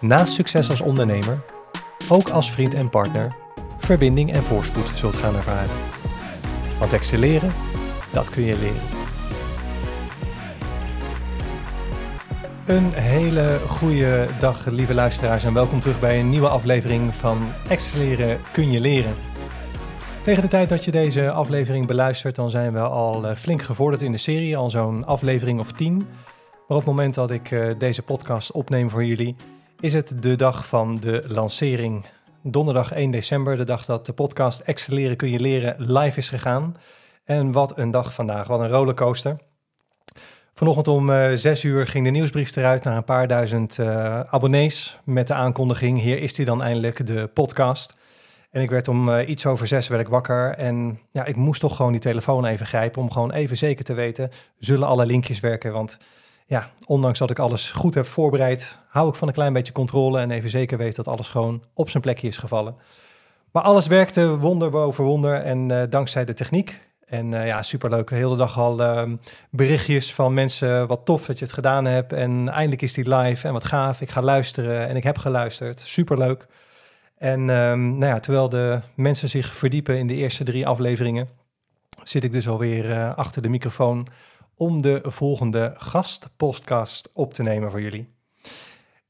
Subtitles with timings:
[0.00, 1.40] naast succes als ondernemer
[2.08, 3.36] ook als vriend en partner
[3.78, 5.76] verbinding en voorspoed zult gaan ervaren.
[6.78, 7.52] Want excelleren,
[8.12, 8.80] dat kun je leren.
[12.66, 17.38] Een hele goede dag, lieve luisteraars, en welkom terug bij een nieuwe aflevering van
[17.68, 19.14] Excelleren kun je leren.
[20.22, 24.02] Tegen de tijd dat je deze aflevering beluistert, dan zijn we al eh, flink gevorderd
[24.02, 25.96] in de serie, al zo'n aflevering of tien.
[25.96, 29.36] Maar op het moment dat ik eh, deze podcast opneem voor jullie,
[29.80, 32.06] is het de dag van de lancering.
[32.42, 36.76] Donderdag 1 december, de dag dat de podcast Excelleren kun je leren live is gegaan.
[37.24, 39.36] En wat een dag vandaag, wat een rollercoaster.
[40.54, 44.98] Vanochtend om uh, 6 uur ging de nieuwsbrief eruit naar een paar duizend uh, abonnees
[45.04, 47.94] met de aankondiging, hier is hij dan eindelijk, de podcast.
[48.50, 51.76] En ik werd om uh, iets over zes werd wakker en ja, ik moest toch
[51.76, 55.72] gewoon die telefoon even grijpen om gewoon even zeker te weten, zullen alle linkjes werken,
[55.72, 55.98] want
[56.48, 60.20] ja, ondanks dat ik alles goed heb voorbereid, hou ik van een klein beetje controle
[60.20, 62.76] en even zeker weten dat alles gewoon op zijn plekje is gevallen.
[63.52, 66.80] Maar alles werkte wonder boven wonder en uh, dankzij de techniek.
[67.06, 68.08] En uh, ja, superleuk.
[68.08, 69.02] De hele dag al uh,
[69.50, 70.86] berichtjes van mensen.
[70.86, 72.12] Wat tof dat je het gedaan hebt.
[72.12, 73.46] En eindelijk is die live.
[73.46, 74.00] En wat gaaf.
[74.00, 74.88] Ik ga luisteren.
[74.88, 75.80] En ik heb geluisterd.
[75.80, 76.46] Superleuk.
[77.18, 81.28] En um, nou ja, terwijl de mensen zich verdiepen in de eerste drie afleveringen,
[82.02, 84.08] zit ik dus alweer uh, achter de microfoon
[84.58, 88.14] om de volgende gastpodcast op te nemen voor jullie.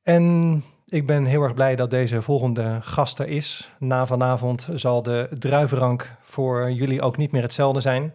[0.02, 3.72] En ik ben heel erg blij dat deze volgende gast er is.
[3.78, 8.14] Na vanavond zal de druivenrank voor jullie ook niet meer hetzelfde zijn.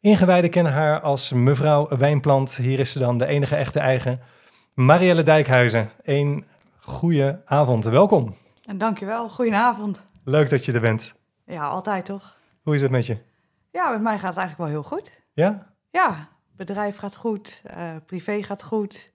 [0.00, 2.56] Ingewijden kennen haar als mevrouw Wijnplant.
[2.56, 4.20] Hier is ze dan de enige echte eigen.
[4.74, 5.90] Marielle Dijkhuizen.
[6.02, 6.44] Een
[6.80, 7.84] goede avond.
[7.84, 8.34] Welkom.
[8.64, 9.28] En dankjewel.
[9.28, 10.02] Goedenavond.
[10.24, 11.14] Leuk dat je er bent.
[11.46, 12.36] Ja, altijd toch?
[12.62, 13.16] Hoe is het met je?
[13.70, 15.20] Ja, met mij gaat het eigenlijk wel heel goed.
[15.32, 15.74] Ja?
[15.90, 19.12] Ja, bedrijf gaat goed, uh, privé gaat goed.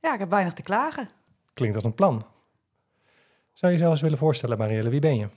[0.00, 1.08] Ja, ik heb weinig te klagen.
[1.54, 2.26] Klinkt als een plan.
[3.52, 4.90] Zou je jezelf eens willen voorstellen, Marielle?
[4.90, 5.28] Wie ben je?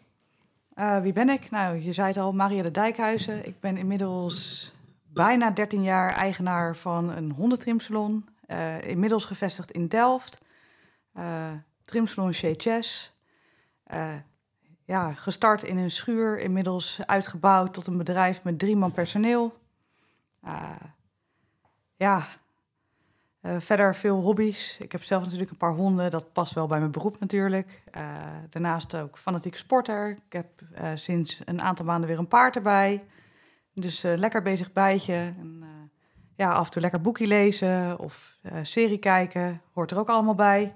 [0.76, 1.52] Uh, wie ben ik?
[1.52, 3.46] Nou, je zei het al, Marielle Dijkhuizen.
[3.46, 8.26] Ik ben inmiddels bijna 13 jaar eigenaar van een hondentrimsalon.
[8.48, 10.38] Uh, inmiddels gevestigd in Delft.
[11.18, 11.52] Uh,
[11.86, 13.14] trimsalon Chez Chess.
[14.86, 19.54] ja, gestart in een schuur, inmiddels uitgebouwd tot een bedrijf met drie man personeel.
[21.96, 22.26] Ja,
[23.42, 24.78] uh, verder veel hobby's.
[24.80, 26.12] Ik heb zelf natuurlijk een paar honden.
[26.12, 27.84] Dat past wel bij mijn beroep natuurlijk.
[27.98, 28.04] Uh,
[28.50, 30.10] daarnaast ook fanatieke sporter.
[30.10, 30.48] Ik heb
[30.82, 33.04] uh, sinds een aantal maanden weer een paard erbij.
[33.74, 35.14] Dus lekker bezig bijtje.
[35.14, 35.64] En,
[36.36, 39.62] ja, af en toe lekker boekje lezen of serie kijken.
[39.74, 40.76] Hoort er ook allemaal bij.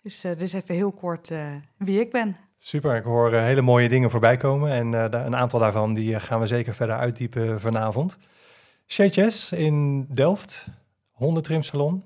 [0.00, 1.32] Dus dit is even heel kort
[1.76, 2.36] wie ik ben.
[2.56, 4.70] Super, ik hoor hele mooie dingen voorbij komen.
[4.70, 4.92] En
[5.26, 8.18] een aantal daarvan die gaan we zeker verder uitdiepen vanavond.
[8.86, 10.68] Chez in Delft,
[11.10, 12.04] hondentrimsalon.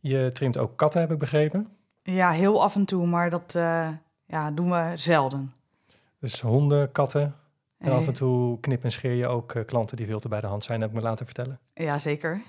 [0.00, 1.68] Je trimt ook katten, heb ik begrepen.
[2.02, 3.88] Ja, heel af en toe, maar dat uh,
[4.26, 5.52] ja, doen we zelden.
[6.20, 7.34] Dus honden, katten.
[7.78, 10.40] En af en toe knip en scheer je ook uh, klanten die veel te bij
[10.40, 11.58] de hand zijn, heb ik me laten vertellen.
[11.74, 12.42] Ja, zeker.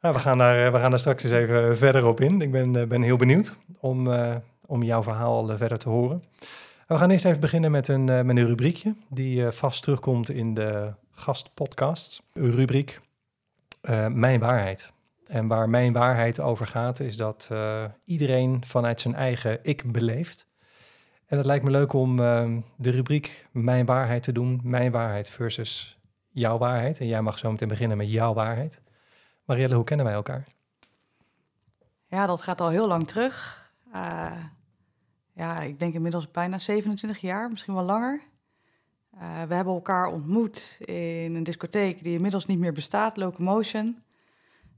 [0.00, 2.40] Nou, we, gaan daar, we gaan daar straks eens even verder op in.
[2.40, 4.08] Ik ben, ben heel benieuwd om,
[4.66, 6.22] om jouw verhaal verder te horen.
[6.86, 10.92] We gaan eerst even beginnen met een, met een rubriekje die vast terugkomt in de
[11.14, 12.22] gastpodcasts.
[12.32, 13.00] Een rubriek
[13.82, 14.92] uh, mijn waarheid.
[15.26, 20.46] En waar mijn waarheid over gaat, is dat uh, iedereen vanuit zijn eigen ik beleeft.
[21.26, 24.60] En het lijkt me leuk om uh, de rubriek Mijn waarheid te doen.
[24.62, 25.98] Mijn waarheid versus
[26.30, 27.00] jouw waarheid.
[27.00, 28.82] En jij mag zo meteen beginnen met jouw waarheid.
[29.44, 30.44] Marielle, hoe kennen wij elkaar?
[32.06, 33.62] Ja, dat gaat al heel lang terug.
[35.34, 38.22] Ja, ik denk inmiddels bijna 27 jaar, misschien wel langer.
[39.14, 44.02] Uh, we hebben elkaar ontmoet in een discotheek die inmiddels niet meer bestaat, Locomotion.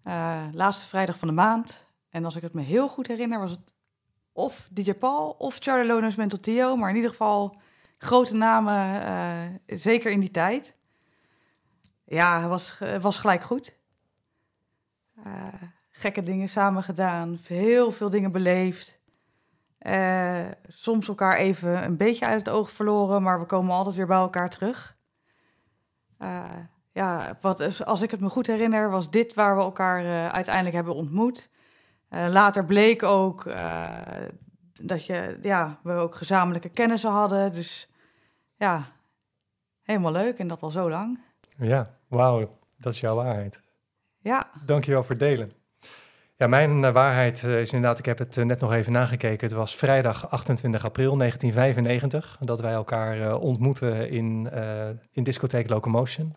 [0.05, 1.87] Uh, laatste vrijdag van de maand.
[2.11, 3.75] En als ik het me heel goed herinner, was het
[4.33, 6.77] of DJ Paul of Charlie Mental Tio.
[6.77, 7.61] Maar in ieder geval
[7.99, 10.77] grote namen, uh, zeker in die tijd.
[12.05, 13.75] Ja, het was, was gelijk goed.
[15.91, 18.96] gekke dingen samen gedaan, heel veel dingen beleefd.
[19.89, 24.07] Uh, soms elkaar even een beetje uit het oog verloren, maar we komen altijd weer
[24.07, 24.97] bij elkaar terug.
[26.19, 26.45] Uh,
[26.93, 30.75] ja, wat, als ik het me goed herinner, was dit waar we elkaar uh, uiteindelijk
[30.75, 31.51] hebben ontmoet.
[32.09, 33.45] later bleek ook
[34.83, 37.53] dat je, ja, we ook gezamenlijke kennissen hadden.
[37.53, 37.91] Dus
[38.57, 38.85] ja,
[39.83, 41.19] helemaal leuk en dat al zo lang.
[41.57, 43.63] Ja, wauw, dat is jouw waarheid.
[44.19, 44.51] Ja.
[44.65, 45.53] Dankjewel voor het delen.
[46.39, 49.47] Ja, mijn uh, waarheid uh, is inderdaad, ik heb het uh, net nog even nagekeken.
[49.47, 54.51] Het was vrijdag 28 april 1995 dat wij elkaar ontmoeten in,
[55.13, 56.37] in discotheek Locomotion.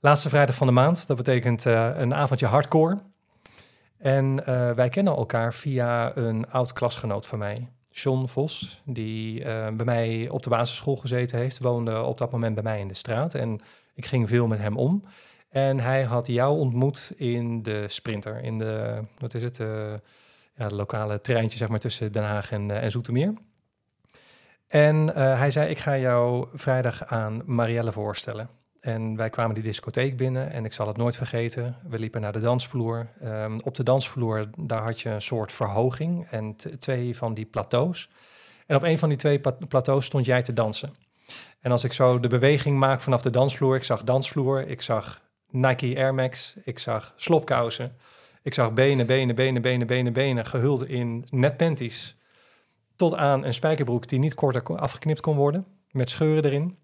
[0.00, 2.98] Laatste vrijdag van de maand, dat betekent een avondje hardcore.
[3.98, 4.44] En
[4.74, 10.42] wij kennen elkaar via een oud klasgenoot van mij, John Vos, die bij mij op
[10.42, 13.34] de basisschool gezeten heeft, woonde op dat moment bij mij in de straat.
[13.34, 13.60] En
[13.94, 15.04] ik ging veel met hem om.
[15.56, 19.92] En hij had jou ontmoet in de Sprinter, in de, wat is het, uh,
[20.54, 23.34] ja, de lokale treintje zeg maar, tussen Den Haag en, uh, en Zoetermeer.
[24.66, 28.48] En uh, hij zei, ik ga jou vrijdag aan Marielle voorstellen.
[28.80, 31.76] En wij kwamen die discotheek binnen en ik zal het nooit vergeten.
[31.88, 33.08] We liepen naar de dansvloer.
[33.24, 38.10] Um, op de dansvloer, daar had je een soort verhoging en twee van die plateaus.
[38.66, 40.94] En op een van die twee plateaus stond jij te dansen.
[41.60, 45.24] En als ik zo de beweging maak vanaf de dansvloer, ik zag dansvloer, ik zag
[45.50, 47.96] Nike Air Max, ik zag slopkousen,
[48.42, 52.16] ik zag benen, benen, benen, benen, benen, benen, gehuld in net panties.
[52.96, 56.78] Tot aan een spijkerbroek die niet korter afgeknipt kon worden, met scheuren erin.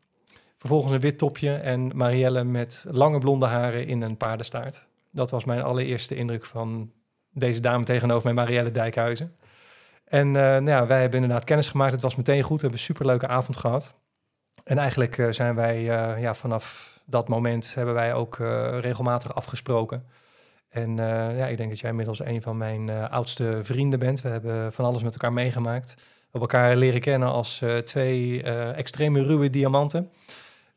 [0.56, 4.86] Vervolgens een wit topje en Marielle met lange blonde haren in een paardenstaart.
[5.10, 6.92] Dat was mijn allereerste indruk van
[7.30, 9.36] deze dame tegenover mij, Marielle Dijkhuizen.
[10.04, 11.92] En uh, nou ja, wij hebben inderdaad kennis gemaakt.
[11.92, 12.56] Het was meteen goed.
[12.56, 13.94] We hebben een superleuke avond gehad.
[14.64, 19.34] En eigenlijk uh, zijn wij uh, ja, vanaf dat moment hebben wij ook uh, regelmatig
[19.34, 20.04] afgesproken.
[20.68, 24.20] En uh, ja, ik denk dat jij inmiddels een van mijn uh, oudste vrienden bent.
[24.20, 25.94] We hebben van alles met elkaar meegemaakt.
[25.94, 28.42] We hebben elkaar leren kennen als twee
[28.72, 30.08] extreme ruwe diamanten.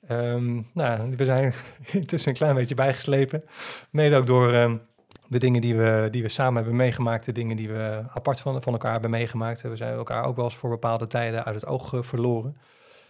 [0.09, 1.53] Um, nou, we zijn
[1.91, 3.43] intussen een klein beetje bijgeslepen.
[3.89, 4.81] Mede ook door um,
[5.27, 8.61] de dingen die we, die we samen hebben meegemaakt, de dingen die we apart van,
[8.61, 9.61] van elkaar hebben meegemaakt.
[9.61, 12.57] We zijn elkaar ook wel eens voor bepaalde tijden uit het oog verloren.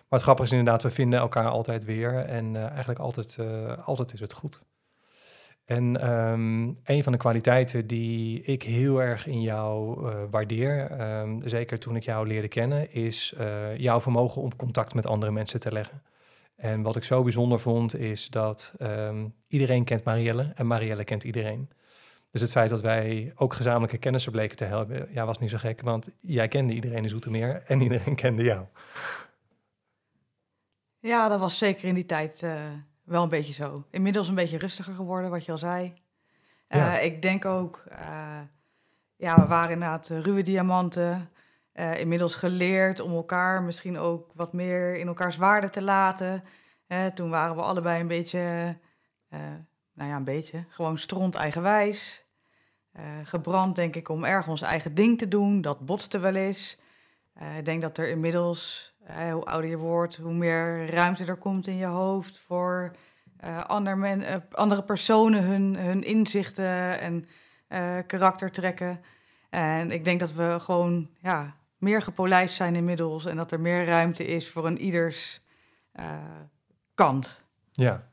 [0.10, 3.88] Maar het grappige is inderdaad, we vinden elkaar altijd weer en uh, eigenlijk altijd, uh,
[3.88, 4.64] altijd is het goed.
[5.66, 11.42] En um, een van de kwaliteiten die ik heel erg in jou uh, waardeer, um,
[11.46, 13.36] zeker toen ik jou leerde kennen, is
[13.78, 16.02] jouw vermogen om contact met andere mensen te leggen.
[16.56, 21.24] En wat ik zo bijzonder vond, is dat um, iedereen kent Marielle en Marielle kent
[21.24, 21.70] iedereen.
[22.32, 25.58] Dus het feit dat wij ook gezamenlijke kennissen bleken te hebben, ja, was niet zo
[25.58, 28.66] gek, want jij kende iedereen in Zoetermeer en iedereen kende jou.
[31.06, 32.64] Ja, dat was zeker in die tijd uh,
[33.04, 33.86] wel een beetje zo.
[33.90, 35.94] Inmiddels een beetje rustiger geworden, wat je al zei.
[36.70, 37.00] Uh, ja.
[37.00, 38.40] Ik denk ook, uh,
[39.16, 41.30] ja, we waren inderdaad ruwe diamanten.
[41.74, 46.44] inmiddels geleerd om elkaar misschien ook wat meer in elkaars waarde te laten.
[47.14, 48.78] toen waren we allebei een beetje,
[49.94, 52.26] nou ja, een beetje, gewoon stront eigenwijs.
[53.24, 55.62] gebrand, denk ik, om erg ons eigen ding te doen.
[55.62, 56.80] Dat botste wel eens.
[57.58, 61.68] ik denk dat er inmiddels uh, hoe ouder je wordt, hoe meer ruimte er komt
[61.68, 62.92] in je hoofd voor
[63.44, 67.28] uh, ander uh, andere personen hun, hun inzichten en
[68.08, 69.02] karaktertrekken.
[69.50, 73.86] En ik denk dat we gewoon ja, meer gepolijst zijn inmiddels en dat er meer
[73.86, 75.42] ruimte is voor een ieders
[76.94, 77.42] kant.
[77.72, 78.10] Ja.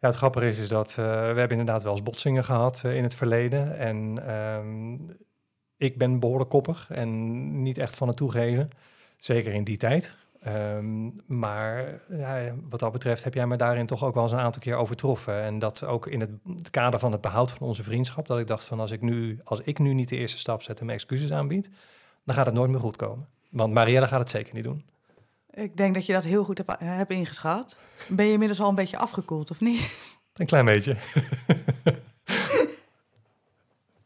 [0.00, 3.14] Ja, het grappige is, is dat we hebben inderdaad wel eens botsingen gehad in het
[3.14, 3.78] verleden.
[3.78, 5.16] En um,
[5.76, 8.70] ik ben behoorlijk koppig en niet echt van het toegeven.
[9.24, 10.16] Zeker in die tijd.
[10.46, 14.38] Um, maar ja, wat dat betreft heb jij me daarin toch ook wel eens een
[14.38, 15.42] aantal keer overtroffen.
[15.42, 18.26] En dat ook in het, het, kader van het behoud van onze vriendschap.
[18.26, 20.80] Dat ik dacht van als ik nu, als ik nu niet de eerste stap zet
[20.80, 21.70] en mijn excuses aanbied,
[22.24, 23.28] dan gaat het nooit meer goed komen.
[23.50, 24.84] Want Marielle gaat het zeker niet doen.
[25.50, 27.78] Ik denk dat je dat heel goed hebt, hebt ingeschat.
[28.08, 30.12] Ben je inmiddels al een beetje afgekoeld, of niet?
[30.34, 30.96] Een klein beetje.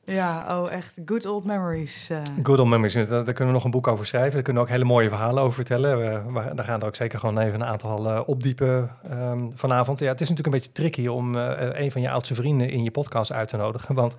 [0.09, 2.11] Ja, oh echt, good old memories.
[2.11, 2.21] Uh.
[2.43, 4.33] Good old memories, daar, kunnen we nog een boek over schrijven.
[4.33, 5.99] Daar kunnen we ook hele mooie verhalen over vertellen.
[5.99, 9.99] We, daar gaan er ook zeker gewoon even een aantal uh, opdiepen um, vanavond.
[9.99, 12.83] Ja, het is natuurlijk een beetje tricky om uh, een van je oudste vrienden in
[12.83, 13.95] je podcast uit te nodigen.
[13.95, 14.17] Want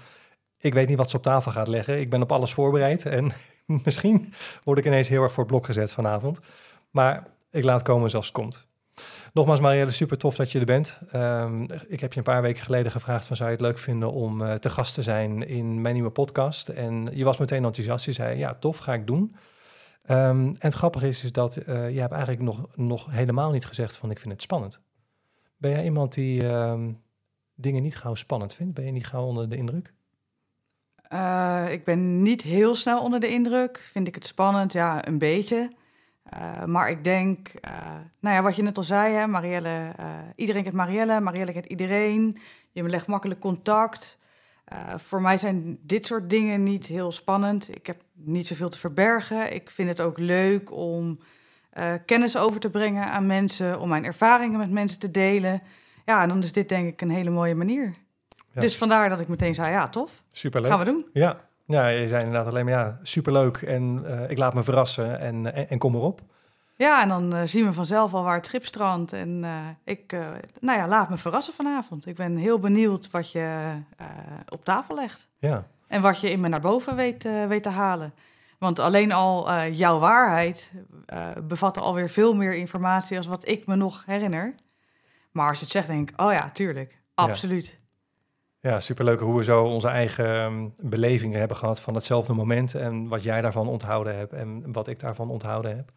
[0.57, 1.99] ik weet niet wat ze op tafel gaat leggen.
[1.99, 3.31] Ik ben op alles voorbereid en
[3.85, 6.39] misschien word ik ineens heel erg voor het blok gezet vanavond.
[6.91, 8.67] Maar ik laat komen zoals het komt.
[9.33, 10.99] Nogmaals, Marielle, super tof dat je er bent.
[11.15, 14.11] Um, ik heb je een paar weken geleden gevraagd van zou je het leuk vinden
[14.11, 16.69] om uh, te gast te zijn in mijn nieuwe podcast.
[16.69, 18.05] En je was meteen enthousiast.
[18.05, 19.35] Je zei ja, tof, ga ik doen.
[20.09, 20.15] Um,
[20.47, 23.97] en het grappige is, is dat uh, je hebt eigenlijk nog, nog helemaal niet gezegd
[23.97, 24.81] van ik vind het spannend.
[25.57, 27.01] Ben jij iemand die um,
[27.55, 28.73] dingen niet gauw spannend vindt?
[28.73, 29.93] Ben je niet gauw onder de indruk?
[31.13, 33.79] Uh, ik ben niet heel snel onder de indruk.
[33.91, 34.73] Vind ik het spannend?
[34.73, 35.71] Ja, een beetje.
[36.33, 37.71] Uh, maar ik denk, uh,
[38.19, 40.05] nou ja, wat je net al zei, hè, Marielle, uh,
[40.35, 42.37] iedereen kent Marielle, Marielle kent iedereen.
[42.71, 44.17] Je legt makkelijk contact.
[44.95, 47.75] Voor mij zijn dit soort dingen niet heel spannend.
[47.75, 49.53] Ik heb niet zoveel te verbergen.
[49.53, 51.19] Ik vind het ook leuk om
[52.05, 55.61] kennis over te brengen aan mensen, om mijn ervaringen met mensen te delen.
[56.05, 57.93] Ja, en dan is dit denk ik een hele mooie manier.
[58.53, 58.61] Ja.
[58.61, 60.23] Dus vandaar dat ik meteen zei, ja, tof.
[60.31, 60.71] Superleuk.
[60.71, 61.05] Gaan we doen.
[61.13, 65.19] Ja, ja je zei inderdaad alleen maar, ja, superleuk en uh, ik laat me verrassen
[65.19, 66.21] en, en, en kom erop.
[66.75, 69.13] Ja, en dan uh, zien we vanzelf al waar het schip strandt.
[69.13, 70.27] En uh, ik, uh,
[70.59, 72.05] nou ja, laat me verrassen vanavond.
[72.05, 73.71] Ik ben heel benieuwd wat je
[74.49, 75.27] op tafel legt.
[75.37, 75.67] Ja.
[75.87, 78.13] En wat je in me naar boven weet, weet te halen.
[78.57, 80.71] Want alleen al jouw waarheid
[81.43, 84.55] bevat alweer veel meer informatie als wat ik me nog herinner.
[85.31, 87.65] Maar als je het zegt, denk ik, oh ja, tuurlijk, absoluut.
[87.65, 87.88] Ja,
[88.59, 92.75] ja superleuk hoe we zo onze eigen um, belevingen hebben gehad van hetzelfde moment.
[92.75, 95.91] En wat jij daarvan onthouden hebt en wat ik daarvan onthouden heb.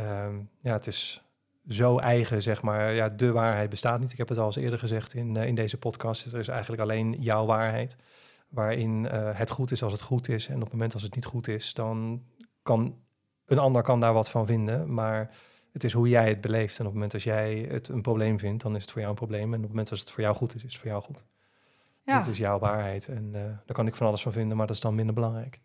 [0.00, 1.24] Um, ja, het is
[1.68, 2.94] zo eigen, zeg maar.
[2.94, 4.12] Ja, de waarheid bestaat niet.
[4.12, 6.32] Ik heb het al eens eerder gezegd in, uh, in deze podcast.
[6.32, 7.96] Er is eigenlijk alleen jouw waarheid.
[8.48, 10.48] Waarin uh, het goed is als het goed is.
[10.48, 12.22] En op het moment als het niet goed is, dan
[12.62, 12.98] kan
[13.46, 14.94] een ander kan daar wat van vinden.
[14.94, 15.30] Maar
[15.72, 16.78] het is hoe jij het beleeft.
[16.78, 19.12] En op het moment als jij het een probleem vindt, dan is het voor jou
[19.12, 19.48] een probleem.
[19.48, 21.24] En op het moment als het voor jou goed is, is het voor jou goed.
[22.04, 22.18] Ja.
[22.18, 23.08] Dit is jouw waarheid.
[23.08, 25.60] En uh, daar kan ik van alles van vinden, maar dat is dan minder belangrijk.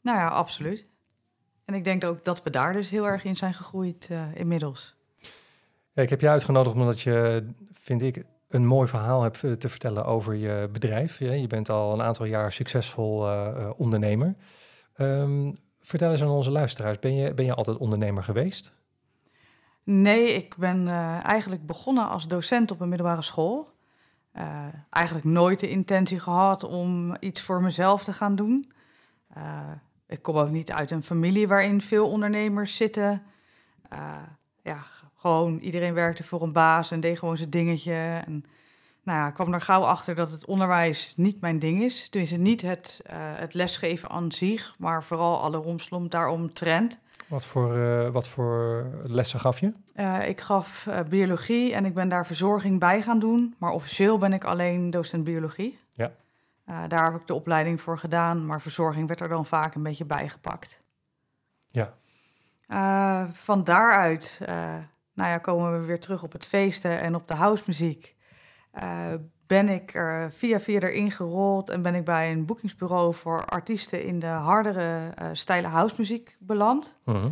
[0.00, 0.90] Nou ja, absoluut.
[1.64, 4.96] En ik denk ook dat we daar dus heel erg in zijn gegroeid uh, inmiddels.
[5.92, 10.04] Ja, ik heb je uitgenodigd omdat je, vind ik, een mooi verhaal hebt te vertellen
[10.04, 11.18] over je bedrijf.
[11.18, 14.34] Je bent al een aantal jaar succesvol uh, ondernemer.
[14.96, 18.72] Um, vertel eens aan onze luisteraars, ben je, ben je altijd ondernemer geweest?
[19.84, 23.70] Nee, ik ben uh, eigenlijk begonnen als docent op een middelbare school.
[24.36, 28.72] Uh, eigenlijk nooit de intentie gehad om iets voor mezelf te gaan doen.
[29.36, 29.70] Uh,
[30.06, 33.22] ik kom ook niet uit een familie waarin veel ondernemers zitten.
[34.62, 34.84] ja,
[35.16, 38.22] gewoon iedereen werkte voor een baas en deed gewoon zijn dingetje.
[38.26, 38.44] En
[39.02, 42.08] nou ja, ik kwam er gauw achter dat het onderwijs niet mijn ding is.
[42.08, 47.00] Tenminste, niet het, het lesgeven aan zich, maar vooral alle romslomp daarom trend.
[47.32, 49.72] Wat voor, uh, wat voor lessen gaf je?
[49.96, 53.54] Uh, ik gaf uh, biologie en ik ben daar verzorging bij gaan doen.
[53.58, 55.78] Maar officieel ben ik alleen docent biologie.
[55.92, 56.12] Ja.
[56.88, 60.04] daar heb ik de opleiding voor gedaan, maar verzorging werd er dan vaak een beetje
[60.04, 60.82] bijgepakt.
[61.68, 61.94] Ja.
[63.32, 64.38] van daaruit
[65.14, 68.16] nou ja, komen we weer terug op het feesten en op de housemuziek.
[69.46, 74.04] Ben ik er via via erin gerold en ben ik bij een boekingsbureau voor artiesten
[74.04, 76.98] in de hardere uh, stijle housemuziek beland.
[77.04, 77.24] Uh -huh.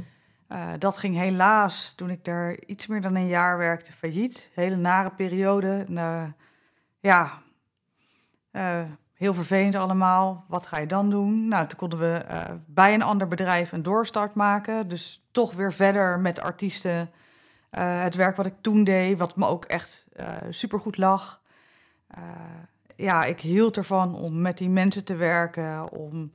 [0.48, 4.50] uh, dat ging helaas, toen ik daar iets meer dan een jaar werkte, failliet.
[4.54, 5.86] Hele nare periode.
[5.90, 6.22] Uh,
[7.00, 7.30] ja,
[9.14, 10.44] heel vervelend allemaal.
[10.48, 11.48] Wat ga je dan doen?
[11.48, 12.24] Nou, toen konden we
[12.66, 14.88] bij een ander bedrijf een doorstart maken.
[14.88, 17.10] Dus toch weer verder met artiesten.
[17.70, 20.06] het werk wat ik toen deed, wat me ook echt
[20.50, 21.39] supergoed lag.
[22.18, 22.24] Uh,
[22.96, 26.32] ja, ik hield ervan om met die mensen te werken, om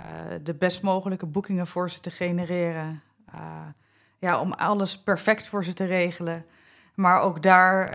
[0.00, 0.06] uh,
[0.42, 3.02] de best mogelijke boekingen voor ze te genereren.
[3.34, 3.66] Uh,
[4.18, 6.46] ja, om alles perfect voor ze te regelen.
[6.94, 7.88] Maar ook daar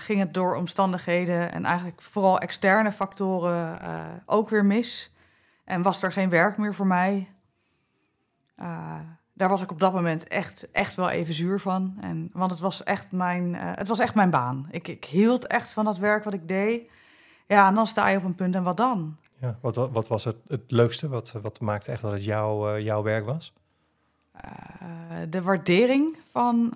[0.00, 3.80] ging het door omstandigheden en eigenlijk vooral externe factoren
[4.26, 5.14] ook weer mis.
[5.64, 7.28] En was er geen werk meer voor mij.
[9.34, 11.96] Daar was ik op dat moment echt, echt wel even zuur van.
[12.00, 14.66] En, want het was echt mijn, het was echt mijn baan.
[14.70, 16.90] Ik, ik hield echt van dat werk wat ik deed.
[17.46, 19.16] Ja, en dan sta je op een punt en wat dan?
[19.40, 21.08] Ja, wat, wat was het, het leukste?
[21.08, 23.52] Wat, wat maakte echt dat het jouw, uh, jouw werk was?
[24.36, 26.68] Uh, de waardering van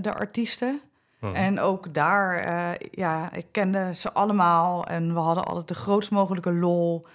[0.00, 0.80] de artiesten.
[1.18, 1.34] Hmm.
[1.34, 2.46] En ook daar,
[2.90, 7.06] ja, ik kende ze allemaal en we hadden altijd de grootst mogelijke lol.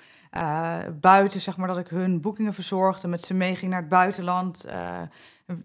[1.00, 4.66] Buiten, zeg maar, dat ik hun boekingen verzorgde, met ze meeging naar het buitenland.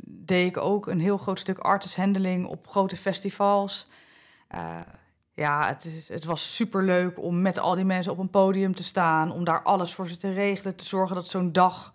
[0.04, 3.88] deed ik ook een heel groot stuk artist handling op grote festivals
[5.36, 8.82] ja, het, is, het was superleuk om met al die mensen op een podium te
[8.82, 11.94] staan, om daar alles voor ze te regelen, te zorgen dat zo'n dag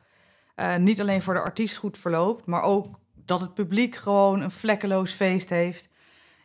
[0.78, 5.12] niet alleen voor de artiest goed verloopt, maar ook dat het publiek gewoon een vlekkeloos
[5.12, 5.90] feest heeft.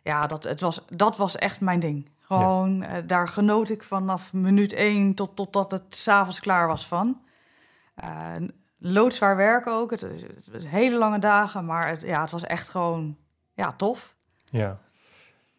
[0.03, 2.09] Ja, dat, het was, dat was echt mijn ding.
[2.27, 2.97] Gewoon, ja.
[2.97, 7.21] uh, daar genoot ik vanaf minuut één tot totdat het s'avonds klaar was van.
[8.03, 9.91] Uh, loodzwaar werken ook.
[9.91, 13.17] Het, het, was hele lange dagen, maar het, ja, het was echt gewoon
[13.53, 14.15] ja, tof.
[14.45, 14.67] Ja,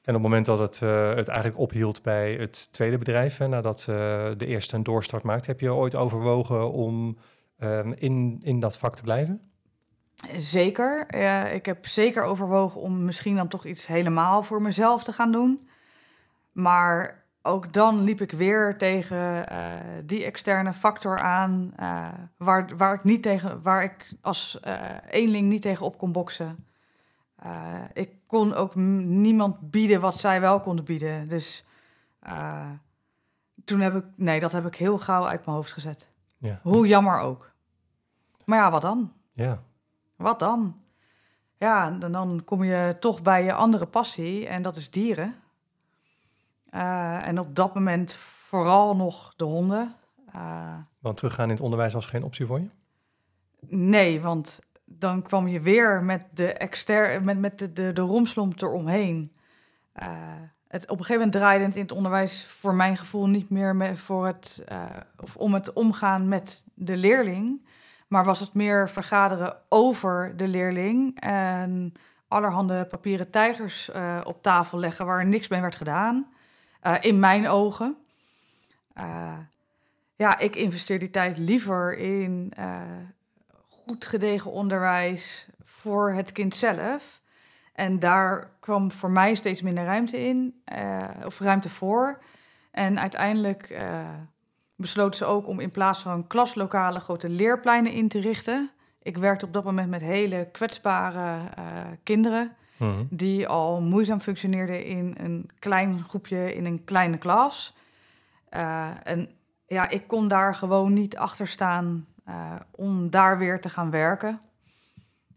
[0.02, 3.48] en op het moment dat het, uh, het eigenlijk ophield bij het tweede bedrijf, hè,
[3.48, 3.82] nadat
[4.36, 7.18] de eerste een doorstart maakt, heb je ooit overwogen om
[7.58, 9.40] um, in, in dat vak te blijven?
[10.38, 11.06] Zeker.
[11.14, 15.32] Uh, ik heb zeker overwogen om misschien dan toch iets helemaal voor mezelf te gaan
[15.32, 15.67] doen.
[16.58, 19.46] Maar ook dan liep ik weer tegen
[20.06, 21.74] die externe factor aan,
[22.36, 24.60] waar, waar ik niet tegen, waar ik als
[25.08, 26.66] eenling niet tegen op kon boksen.
[27.92, 31.28] Ik kon ook niemand bieden wat zij wel konden bieden.
[31.28, 31.66] Dus
[33.64, 36.10] toen heb ik, nee, dat heb ik heel gauw uit mijn hoofd gezet.
[36.38, 36.60] Ja.
[36.62, 37.52] Hoe jammer ook.
[38.44, 39.12] Maar ja, wat dan?
[39.32, 39.62] Ja.
[40.16, 40.80] Wat dan?
[41.56, 45.34] Ja, dan, dan kom je toch bij je andere passie en dat is dieren.
[46.78, 49.94] Eh, en op dat moment vooral nog de honden.
[50.34, 52.68] Uh, Want teruggaan in het onderwijs was geen optie voor je?
[53.68, 58.62] Nee, want dan kwam je weer met de, exter met, met de, de, de romslomp
[58.62, 59.32] eromheen.
[60.02, 60.06] Uh,
[60.68, 63.76] het, op een gegeven moment draaide het in het onderwijs voor mijn gevoel niet meer
[63.76, 64.64] met, voor het,
[65.20, 67.66] of om het omgaan met de leerling.
[68.08, 71.92] Maar was het meer vergaderen over de leerling en
[72.28, 76.36] allerhande papieren tijgers uh, op tafel leggen waar niks mee werd gedaan.
[77.00, 77.96] In mijn ogen.
[80.16, 82.52] ja, ik investeer die tijd liever in
[83.68, 87.20] goed gedegen onderwijs voor het kind zelf.
[87.72, 90.62] En daar kwam voor mij steeds minder ruimte in,
[91.24, 92.18] of ruimte voor.
[92.70, 93.70] En uiteindelijk
[94.78, 98.70] besloten ze ook om in plaats van klaslokalen grote leerpleinen in te richten.
[99.02, 101.86] Ik werkte op dat moment met hele kwetsbare uh,
[102.78, 103.06] mm-hmm.
[103.10, 107.76] die al moeizaam functioneerden in een klein groepje, in een kleine klas.
[109.02, 109.30] en
[109.66, 114.40] ja, ik kon daar gewoon niet achter staan uh, om daar weer te gaan werken.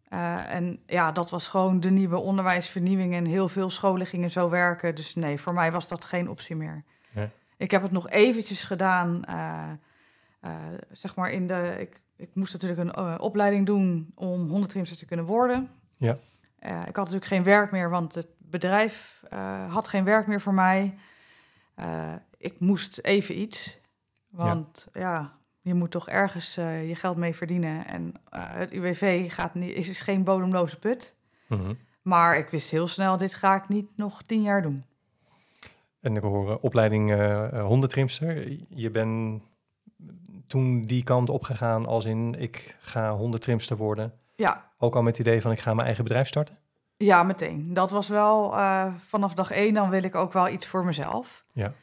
[0.10, 4.50] Uh, en ja, dat was gewoon de nieuwe onderwijsvernieuwing en heel veel scholen gingen zo
[4.50, 4.96] werken.
[4.96, 6.84] Dus nee, voor mij was dat geen optie meer.
[7.58, 9.22] Ik heb het nog eventjes gedaan,
[10.92, 11.76] zeg maar in de...
[11.80, 15.70] Ik, ik moest natuurlijk een opleiding doen om hondentrimster te kunnen worden.
[15.96, 16.18] Ja.
[16.62, 19.24] Ik had natuurlijk geen werk meer, want het bedrijf
[19.70, 20.98] had geen werk meer voor mij.
[22.38, 23.80] ik moest even iets,
[24.30, 27.88] want ja, ja je moet toch ergens je geld mee verdienen.
[27.88, 31.16] En het UWV gaat niet, is, is geen bodemloze put.
[31.48, 31.78] Mm-hmm.
[32.02, 34.84] Maar ik wist heel snel, dit ga ik niet nog tien jaar doen.
[36.00, 37.12] En ik hoor opleiding
[37.60, 38.58] hondentrimster.
[38.70, 39.44] Je bent
[40.48, 44.14] toen die kant opgegaan als in ik ga hondentrimster worden.
[44.36, 44.71] Ja.
[44.84, 46.58] Ook al met het idee van ik ga mijn eigen bedrijf starten?
[46.98, 47.74] Ja, meteen.
[47.74, 48.54] Dat was wel
[48.98, 51.46] vanaf dag één, dan wil ik ook wel iets voor mezelf.
[51.52, 51.74] Ja.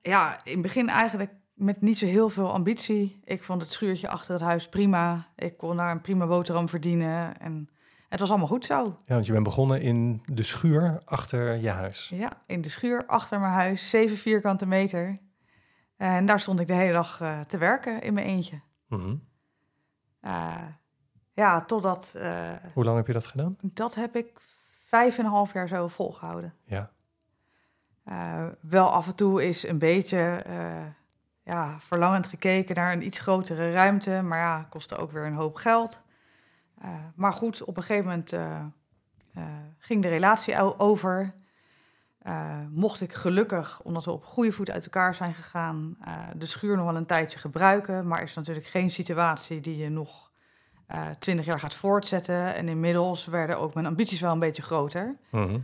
[0.00, 3.20] ja, in het begin eigenlijk met niet zo heel veel ambitie.
[3.24, 5.26] Ik vond het schuurtje achter het huis prima.
[5.36, 7.40] Ik kon daar een prima boterham verdienen.
[7.40, 7.68] En
[8.08, 8.98] het was allemaal goed zo.
[9.04, 12.08] Ja, want je bent begonnen in de schuur achter je huis.
[12.14, 15.18] Ja, in de schuur achter mijn huis, zeven vierkante meter.
[15.96, 18.60] En daar stond ik de hele dag uh, te werken in mijn eentje.
[20.24, 20.54] Uh,
[21.38, 22.14] ja, totdat...
[22.16, 23.56] Uh, Hoe lang heb je dat gedaan?
[23.60, 24.40] Dat heb ik
[24.84, 26.54] vijf en een half jaar zo volgehouden.
[26.64, 26.90] Ja.
[28.60, 30.42] wel af en toe is een beetje
[31.42, 34.20] ja, verlangend gekeken naar een iets grotere ruimte.
[34.22, 36.00] Maar ja, kostte ook weer een hoop geld.
[36.84, 38.30] Uh, maar goed, op een gegeven moment
[39.78, 41.34] ging de relatie over.
[42.70, 45.98] mocht ik gelukkig, omdat we op goede voet uit elkaar zijn gegaan,
[46.36, 48.08] de schuur nog wel een tijdje gebruiken.
[48.08, 50.27] Maar is natuurlijk geen situatie die je nog
[51.18, 52.54] twintig jaar gaat voortzetten.
[52.54, 55.14] En inmiddels werden ook mijn ambities wel een beetje groter.
[55.30, 55.58] Mhm.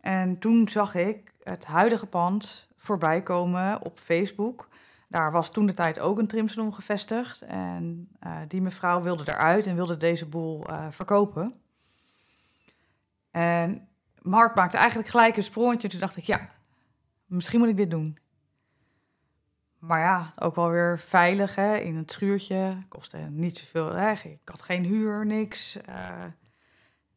[0.00, 4.68] En toen zag ik het huidige pand voorbij komen op Facebook.
[5.08, 7.42] Daar was toen de tijd ook een trimsalon gevestigd.
[7.42, 11.54] En uh, die mevrouw wilde eruit en wilde deze boel uh, verkopen.
[13.30, 15.88] En mijn hart maakte eigenlijk gelijk een sprongetje.
[15.88, 16.48] Toen dacht ik, ja,
[17.26, 18.18] misschien moet ik dit doen.
[19.82, 22.76] Maar ja, ook wel weer veilig hè, in het schuurtje.
[22.88, 23.92] Kostte niet zoveel.
[23.92, 24.12] Hè.
[24.12, 25.76] Ik had geen huur, niks.
[25.76, 26.24] Uh,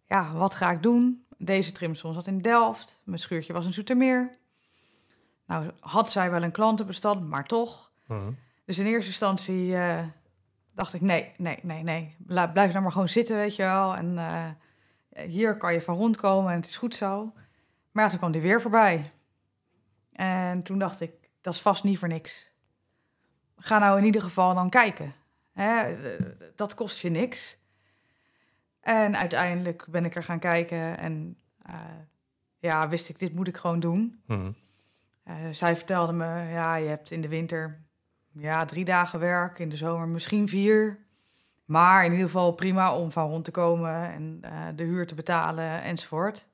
[0.05, 1.25] ja, wat ga ik doen?
[1.37, 3.01] Deze trimsalon zat in Delft.
[3.03, 4.29] Mijn schuurtje was in Zoetermeer.
[5.45, 7.91] Nou, had zij wel een klantenbestand, maar toch.
[8.07, 8.31] Mhm.
[8.65, 10.03] Dus in eerste instantie uh,
[10.73, 12.15] dacht ik, nee, nee, nee, nee.
[12.25, 13.95] Blijf nou maar gewoon zitten, weet je wel.
[13.95, 14.49] En uh,
[15.25, 17.33] hier kan je van rondkomen en het is goed zo.
[17.91, 19.11] Maar ja, toen kwam die weer voorbij.
[20.11, 22.53] En toen dacht ik, dat is vast niet voor niks.
[23.55, 25.13] Ga nou in ieder geval dan kijken.
[25.53, 25.95] Hè?
[26.55, 27.57] Dat kost je niks.
[28.79, 31.37] En uiteindelijk ben ik er gaan kijken en
[31.69, 31.75] uh,
[32.59, 34.23] ja, wist ik, dit moet ik gewoon doen.
[34.25, 34.55] Mm
[35.27, 37.83] uh, zij vertelde me, ja, je hebt in de winter
[38.31, 41.03] ja, drie dagen werk, in de zomer misschien vier.
[41.65, 45.15] Maar in ieder geval prima om van rond te komen en uh, de huur te
[45.15, 46.47] betalen enzovoort.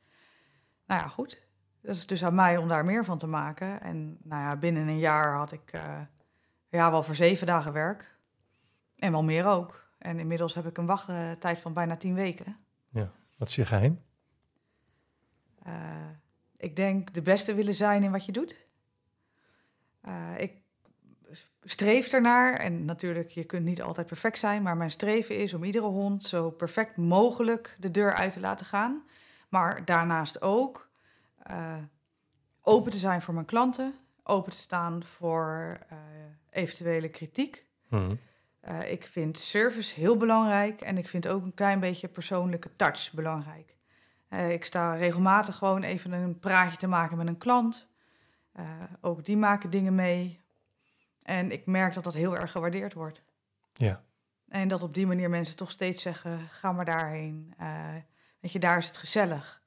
[0.86, 1.42] Nou ja, goed.
[1.82, 3.82] Dat is dus aan mij om daar meer van te maken.
[3.82, 5.72] En nou ja, binnen een jaar had ik
[6.72, 8.16] ja, wel voor zeven dagen werk.
[8.96, 9.90] En wel meer ook.
[9.98, 12.58] En inmiddels heb ik een wachttijd van bijna tien weken.
[12.90, 14.02] Ja, wat is je geheim?
[15.68, 15.74] Uh,
[16.58, 18.66] ik denk de beste willen zijn in wat je doet.
[20.06, 20.62] Uh, ik
[21.64, 25.64] streef ernaar, en natuurlijk, je kunt niet altijd perfect zijn, maar mijn streven is om
[25.64, 29.04] iedere hond zo perfect mogelijk de deur uit te laten gaan.
[29.50, 30.90] Maar daarnaast ook
[31.50, 31.78] uh,
[32.62, 35.80] open te zijn voor mijn klanten, open te staan voor
[36.52, 37.66] eventuele kritiek.
[37.90, 38.16] Mhm.
[38.70, 43.14] Uh, ik vind service heel belangrijk en ik vind ook een klein beetje persoonlijke touch
[43.14, 43.76] belangrijk.
[44.30, 47.88] Uh, ik sta regelmatig gewoon even een praatje te maken met een klant.
[48.60, 48.66] Uh,
[49.02, 50.40] ook die maken dingen mee.
[51.24, 53.24] En ik merk dat dat heel erg gewaardeerd wordt.
[53.74, 54.04] Ja.
[54.48, 57.54] En dat op die manier mensen toch steeds zeggen: ga maar daarheen.
[58.40, 59.62] weet je, daar is het gezellig.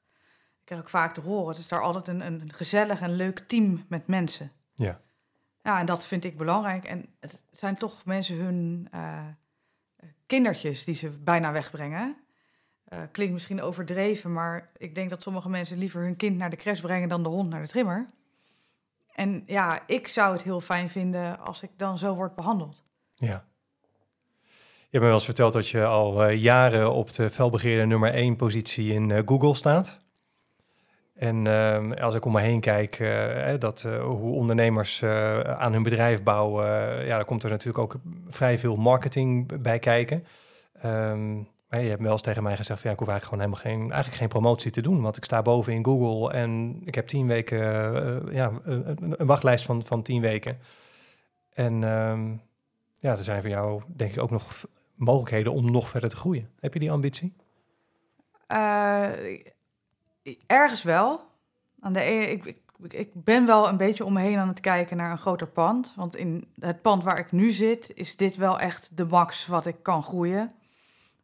[0.59, 3.39] Ik krijg ook vaak te horen: het is daar altijd een, een gezellig en leuk
[3.39, 4.51] team met mensen.
[4.73, 5.01] Ja.
[5.65, 6.83] Ja, en dat vind ik belangrijk.
[6.83, 9.19] En het zijn toch mensen hun uh,
[10.25, 12.17] kindertjes die ze bijna wegbrengen.
[12.93, 16.55] Uh, klinkt misschien overdreven, maar ik denk dat sommige mensen liever hun kind naar de
[16.55, 18.05] crash brengen dan de hond naar de trimmer.
[19.13, 22.83] En ja, ik zou het heel fijn vinden als ik dan zo word behandeld.
[23.13, 23.45] Ja.
[24.77, 28.13] Je hebt me wel eens verteld dat je al uh, jaren op de felbegeerde nummer
[28.13, 30.04] 1 positie in Google staat.
[31.15, 35.03] En uh, als ik om me heen kijk, uh, dat, uh, hoe ondernemers
[35.43, 36.65] aan hun bedrijf bouwen,
[37.05, 37.95] ja, daar komt er natuurlijk ook
[38.27, 40.25] vrij veel marketing bij kijken.
[41.69, 43.79] Maar je hebt wel eens tegen mij gezegd, van, ja, ik hoef eigenlijk gewoon helemaal
[43.79, 47.05] geen, eigenlijk geen promotie te doen, want ik sta boven in Google en ik heb
[47.05, 47.59] tien weken,
[48.33, 50.57] ja, een, wachtlijst van, van tien weken.
[51.53, 52.41] En um,
[52.97, 56.49] ja, er zijn voor jou denk ik ook nog mogelijkheden om nog verder te groeien.
[56.59, 57.35] Heb je die ambitie?
[60.45, 61.21] Ergens wel.
[61.79, 64.59] Aan de, e- ik, ik, ik ben wel een beetje om me heen aan het
[64.59, 65.93] kijken naar een groter pand.
[65.95, 69.65] Want in het pand waar ik nu zit, is dit wel echt de max wat
[69.65, 70.53] ik kan groeien.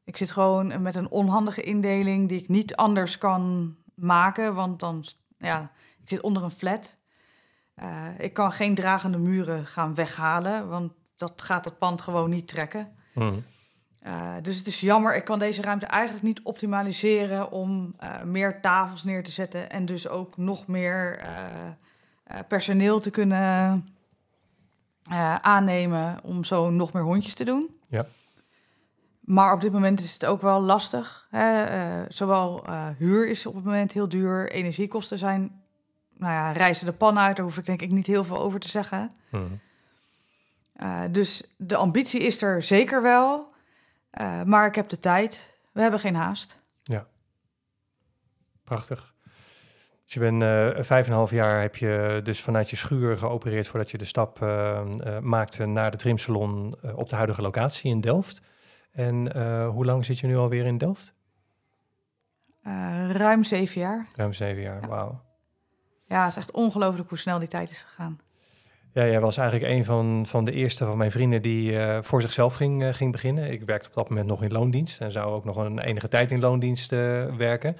[0.03, 4.53] Ik zit gewoon met een onhandige indeling die ik niet anders kan maken.
[4.53, 5.05] Want dan,
[5.37, 6.95] ja, ik zit onder een flat.
[7.75, 12.47] Uh, ik kan geen dragende muren gaan weghalen, want dat gaat het pand gewoon niet
[12.47, 12.95] trekken.
[13.13, 13.43] Mm.
[14.07, 18.61] Uh, dus het is jammer, ik kan deze ruimte eigenlijk niet optimaliseren om uh, meer
[18.61, 23.87] tafels neer te zetten en dus ook nog meer uh, personeel te kunnen
[25.41, 27.75] aannemen om zo nog meer hondjes te doen.
[27.87, 28.05] Ja.
[29.19, 31.27] Maar op dit moment is het ook wel lastig.
[31.29, 31.65] Hè?
[32.07, 32.65] zowel
[32.97, 35.61] huur is op het moment heel duur, energiekosten zijn,
[36.17, 38.59] nou ja, reizen de pan uit, daar hoef ik denk ik niet heel veel over
[38.59, 39.11] te zeggen.
[39.31, 39.59] Mm.
[41.11, 43.50] dus de ambitie is er zeker wel.
[44.19, 45.59] Uh, maar ik heb de tijd.
[45.71, 46.63] We hebben geen haast.
[46.83, 47.07] Ja.
[48.63, 49.13] Prachtig.
[50.03, 53.17] Dus je bent uh, vijf en een half jaar heb je dus vanuit je schuur
[53.17, 54.81] geopereerd voordat je de stap uh,
[55.19, 58.41] maakte naar de trimsalon op de huidige locatie in Delft.
[58.91, 61.13] En hoe lang zit je nu alweer in Delft?
[63.11, 64.07] ruim zeven jaar.
[64.15, 64.87] Ruim zeven jaar, ja.
[64.87, 65.21] wauw.
[66.05, 68.19] Ja, het is echt ongelooflijk hoe snel die tijd is gegaan.
[68.93, 72.21] Ja, jij was eigenlijk een van, van de eerste van mijn vrienden die uh, voor
[72.21, 73.51] zichzelf ging, uh, ging beginnen.
[73.51, 76.31] Ik werkte op dat moment nog in loondienst en zou ook nog een enige tijd
[76.31, 77.77] in loondienst uh, werken.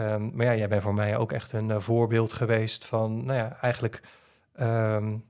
[0.00, 3.56] Um, maar ja, jij bent voor mij ook echt een voorbeeld geweest van, nou ja,
[3.60, 4.02] eigenlijk
[4.60, 5.24] um,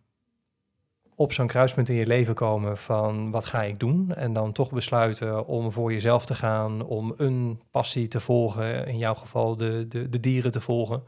[1.14, 4.14] op zo'n kruispunt in je leven komen van wat ga ik doen?
[4.14, 8.98] En dan toch besluiten om voor jezelf te gaan, om een passie te volgen, in
[8.98, 11.02] jouw geval de, de, de dieren te volgen.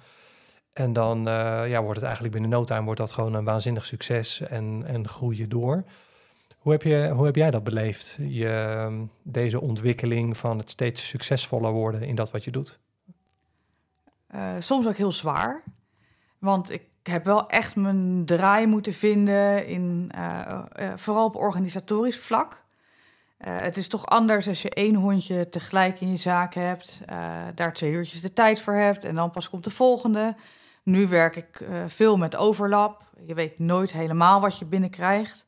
[0.79, 3.85] En dan uh, ja, wordt het eigenlijk binnen no time wordt dat gewoon een waanzinnig
[3.85, 5.85] succes en, en groei je door.
[6.59, 11.73] Hoe heb, je, hoe heb jij dat beleefd, je, deze ontwikkeling van het steeds succesvoller
[11.73, 12.79] worden in dat wat je doet?
[14.35, 15.63] Uh, soms ook heel zwaar.
[16.39, 20.63] Want ik heb wel echt mijn draai moeten vinden, in, uh,
[20.97, 22.65] vooral op organisatorisch vlak.
[23.39, 27.01] het is toch anders als je één hondje tegelijk in je zaak hebt,
[27.55, 30.35] daar twee uurtjes de tijd voor hebt en dan pas komt de volgende.
[30.89, 33.03] Nu werk ik uh, veel met overlap.
[33.27, 35.47] Je weet nooit helemaal wat je binnenkrijgt.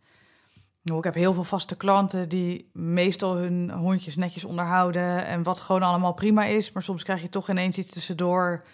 [0.82, 5.60] Nou, ik heb heel veel vaste klanten die meestal hun hondjes netjes onderhouden en wat
[5.60, 6.72] gewoon allemaal prima is.
[6.72, 8.64] Maar soms krijg je toch ineens iets tussendoor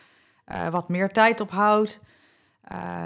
[0.46, 2.00] uh, wat meer tijd ophoudt.
[2.72, 3.04] Uh,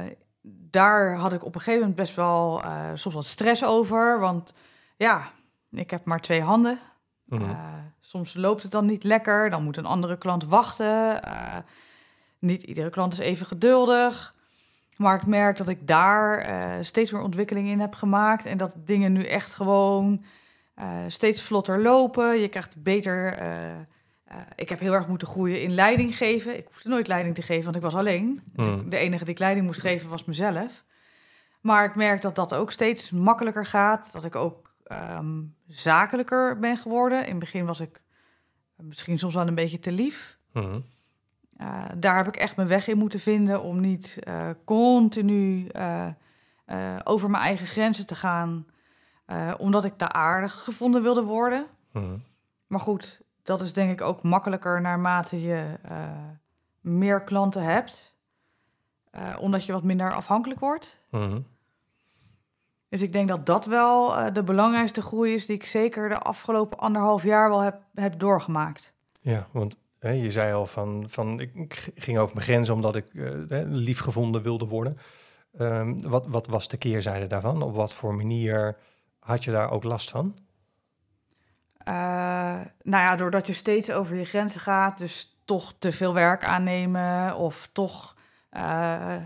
[0.70, 2.62] daar had ik op een gegeven moment best wel
[2.94, 4.20] soms wat stress over.
[4.20, 4.54] Want
[4.96, 5.30] ja,
[5.70, 6.78] ik heb maar twee handen.
[7.26, 7.54] Mhm.
[8.00, 9.50] soms loopt het dan niet lekker.
[9.50, 11.20] Dan moet een andere klant wachten.
[12.40, 14.34] Niet iedere klant is even geduldig.
[14.96, 18.44] Maar ik merk dat ik daar uh, steeds meer ontwikkeling in heb gemaakt.
[18.44, 20.24] En dat dingen nu echt gewoon
[20.78, 22.40] uh, steeds vlotter lopen.
[22.40, 23.42] Je krijgt beter.
[23.42, 26.56] Uh, ik heb heel erg moeten groeien in leiding geven.
[26.58, 28.42] Ik hoefde nooit leiding te geven, want ik was alleen.
[28.52, 28.80] Dus Mm.
[28.80, 30.84] ik, de enige die ik leiding moest geven was mezelf.
[31.60, 34.12] Maar ik merk dat dat ook steeds makkelijker gaat.
[34.12, 34.74] Dat ik ook
[35.18, 37.24] um, zakelijker ben geworden.
[37.24, 38.02] In het begin was ik
[38.76, 40.38] misschien soms wel een beetje te lief.
[40.52, 40.80] Mhm.
[41.60, 46.06] Uh, daar heb ik echt mijn weg in moeten vinden om niet uh, continu uh,
[47.04, 48.66] over mijn eigen grenzen te gaan,
[49.58, 51.66] omdat ik daar aardig gevonden wilde worden.
[51.92, 52.16] Mhm.
[52.66, 55.78] Maar goed, dat is denk ik ook makkelijker naarmate je
[56.80, 58.14] meer klanten hebt.
[59.10, 60.98] eh, omdat je wat minder afhankelijk wordt.
[61.10, 61.40] Mhm.
[62.88, 66.18] Dus ik denk dat dat wel eh, de belangrijkste groei is die ik zeker de
[66.18, 68.92] afgelopen anderhalf jaar wel heb, heb doorgemaakt.
[69.20, 73.14] Ja, want hè, je zei al van, van ik, ging over mijn grenzen omdat ik
[73.14, 73.30] eh,
[73.66, 74.98] liefgevonden wilde worden.
[75.58, 77.62] Ehm, wat, wat was de keerzijde daarvan?
[77.62, 78.76] Op wat voor manier
[79.18, 80.38] had je daar ook last van?
[81.78, 81.94] Eh,
[82.82, 87.36] nou ja, doordat je steeds over je grenzen gaat, dus toch te veel werk aannemen
[87.36, 88.16] of toch.
[88.50, 89.16] eh,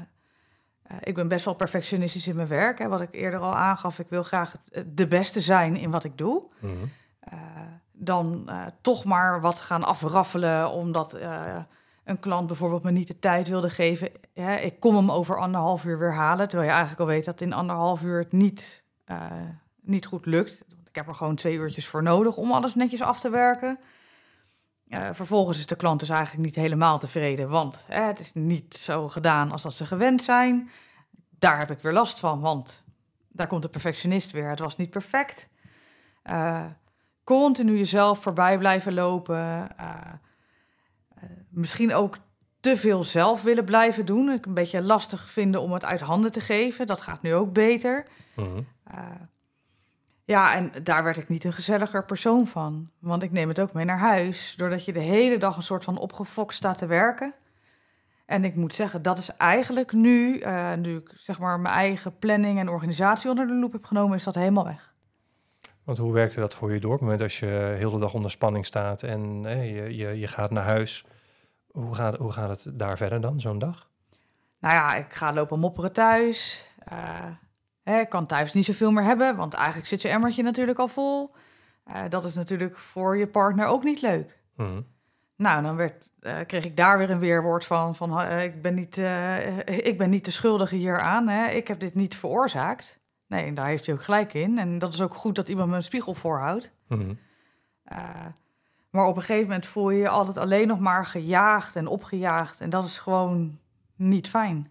[1.01, 2.79] ik ben best wel perfectionistisch in mijn werk.
[2.79, 6.05] Hè, wat ik eerder al aangaf, ik wil graag het- de beste zijn in wat
[6.05, 6.49] ik doe.
[7.21, 7.39] Eh,
[7.97, 11.57] dan eh, toch maar wat gaan afraffelen, omdat eh,
[12.05, 14.11] een klant bijvoorbeeld me niet de tijd wilde geven.
[14.63, 17.53] Ik kom hem over anderhalf uur weer halen, terwijl je eigenlijk al weet dat in
[17.53, 19.27] anderhalf uur het niet, eh,
[19.81, 20.65] niet goed lukt.
[20.89, 23.79] Ik heb er gewoon twee uurtjes voor nodig om alles netjes af te werken.
[25.13, 29.53] Vervolgens is de klant dus eigenlijk niet helemaal tevreden, want het is niet zo gedaan
[29.53, 30.71] als dat ze gewend zijn.
[31.39, 32.83] Daar heb ik weer last van, want
[33.29, 34.49] daar komt de perfectionist weer.
[34.49, 35.49] Het was niet perfect.
[37.25, 39.37] Continu jezelf voorbij blijven lopen.
[39.37, 39.95] eh,
[41.15, 42.17] eh, misschien ook
[42.61, 44.31] te veel zelf willen blijven doen.
[44.31, 46.87] Ik een beetje lastig vinden om het uit handen te geven.
[46.87, 48.07] Dat gaat nu ook beter.
[48.37, 48.63] Mhm.
[48.85, 48.99] Eh,
[50.25, 52.91] ja, en daar werd ik niet een gezelliger persoon van.
[52.99, 54.55] Want ik neem het ook mee naar huis.
[54.57, 57.35] Doordat je de hele dag een soort van opgefokt staat te werken.
[58.27, 60.45] En ik moet zeggen, dat is eigenlijk nu,
[60.77, 64.25] nu ik zeg maar mijn eigen planning en organisatie onder de loep heb genomen, is
[64.25, 64.94] dat helemaal weg.
[65.85, 66.93] Want hoe werkte dat voor je door?
[66.93, 70.19] Op het moment als je heel de dag onder spanning staat en hè, je, je,
[70.19, 71.05] je gaat naar huis.
[71.71, 73.91] Hoe gaat, hoe gaat het daar verder dan, zo'n dag?
[74.59, 76.67] Nou ja, ik ga lopen mopperen thuis.
[76.79, 76.99] Eh,
[77.83, 80.89] hè, ik kan thuis niet zoveel meer hebben, want eigenlijk zit je emmertje natuurlijk al
[80.89, 81.31] vol.
[81.85, 84.39] Eh, dat is natuurlijk voor je partner ook niet leuk.
[84.57, 84.81] Mhm.
[85.37, 88.97] Nou, dan werd, eh, kreeg ik daar weer een weerwoord van, van ik, ben niet,
[89.67, 91.29] ik ben niet de schuldige hieraan.
[91.29, 91.47] Hè.
[91.47, 93.01] Ik heb dit niet veroorzaakt.
[93.35, 94.59] Nee, en daar heeft hij ook gelijk in.
[94.59, 96.71] En dat is ook goed dat iemand me een spiegel voorhoudt.
[96.87, 97.15] Mhm.
[97.85, 97.99] Eh,
[98.91, 102.61] maar op een gegeven moment voel je je altijd alleen nog maar gejaagd en opgejaagd.
[102.61, 103.59] En dat is gewoon
[103.97, 104.69] niet fijn.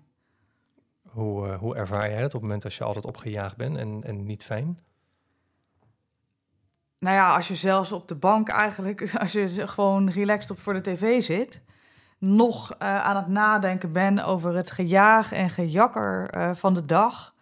[1.09, 4.01] Hoe, eh, hoe ervaar jij dat op het moment als je altijd opgejaagd bent en,
[4.03, 4.79] en niet fijn?
[6.99, 10.73] Nou ja, als je zelfs op de bank eigenlijk, als je gewoon relaxed op voor
[10.73, 11.61] de tv zit,
[12.17, 17.32] nog eh, aan het nadenken bent over het gejaag en gejakker van de dag.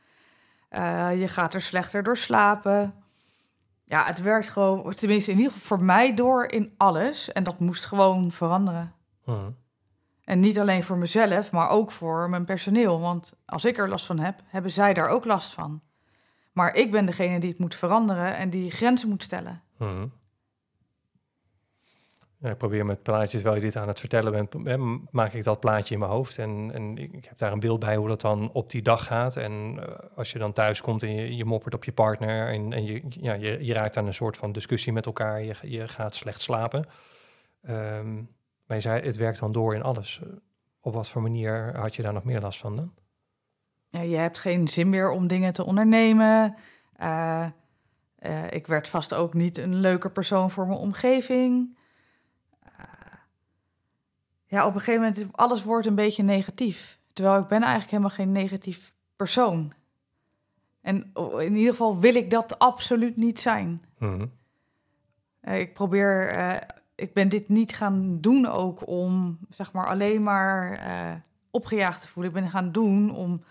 [0.72, 2.94] Eh, je gaat er slechter door slapen.
[3.84, 7.32] Ja, het werkt gewoon, tenminste in ieder geval voor mij door in alles.
[7.32, 8.94] En dat moest gewoon veranderen.
[9.26, 9.50] Mhm.
[10.24, 13.00] En niet alleen voor mezelf, maar ook voor mijn personeel.
[13.00, 15.82] Want als ik er last van heb, hebben zij daar ook last van.
[16.52, 19.62] Maar ik ben degene die het moet veranderen en die grenzen moet stellen.
[19.78, 20.08] Mhm.
[22.42, 25.94] Ik probeer met plaatjes, terwijl je dit aan het vertellen bent, maak ik dat plaatje
[25.94, 26.38] in mijn hoofd.
[26.38, 29.36] En, en ik heb daar een beeld bij hoe dat dan op die dag gaat.
[29.36, 32.86] En eh, als je dan thuis komt en je, moppert op je partner en, en
[32.86, 36.16] je, ja, je, je raakt aan een soort van discussie met elkaar, je, je gaat
[36.16, 36.86] slecht slapen.
[37.62, 38.16] Ehm,
[38.66, 40.22] maar zei, het werkt dan door in alles.
[40.80, 42.94] Op wat voor manier had je daar nog meer last van dan?
[43.90, 46.56] Ja, je hebt geen zin meer om dingen te ondernemen.
[46.96, 47.46] Eh,
[48.16, 51.80] eh, ik werd vast ook niet een leuke persoon voor mijn omgeving.
[54.52, 57.00] Ja, op een gegeven moment, alles wordt een beetje negatief.
[57.14, 59.74] Terwijl ik ben eigenlijk helemaal geen negatief persoon.
[60.82, 63.84] En oh, in ieder geval wil ik dat absoluut niet zijn.
[63.98, 64.26] Mhm.
[65.40, 70.24] Eh, ik probeer, eh, ik ben dit niet gaan doen ook om, zeg maar, alleen
[70.24, 71.14] maar eh,
[71.52, 72.36] opgejaagd te voelen.
[72.36, 73.44] Ik ben gaan doen om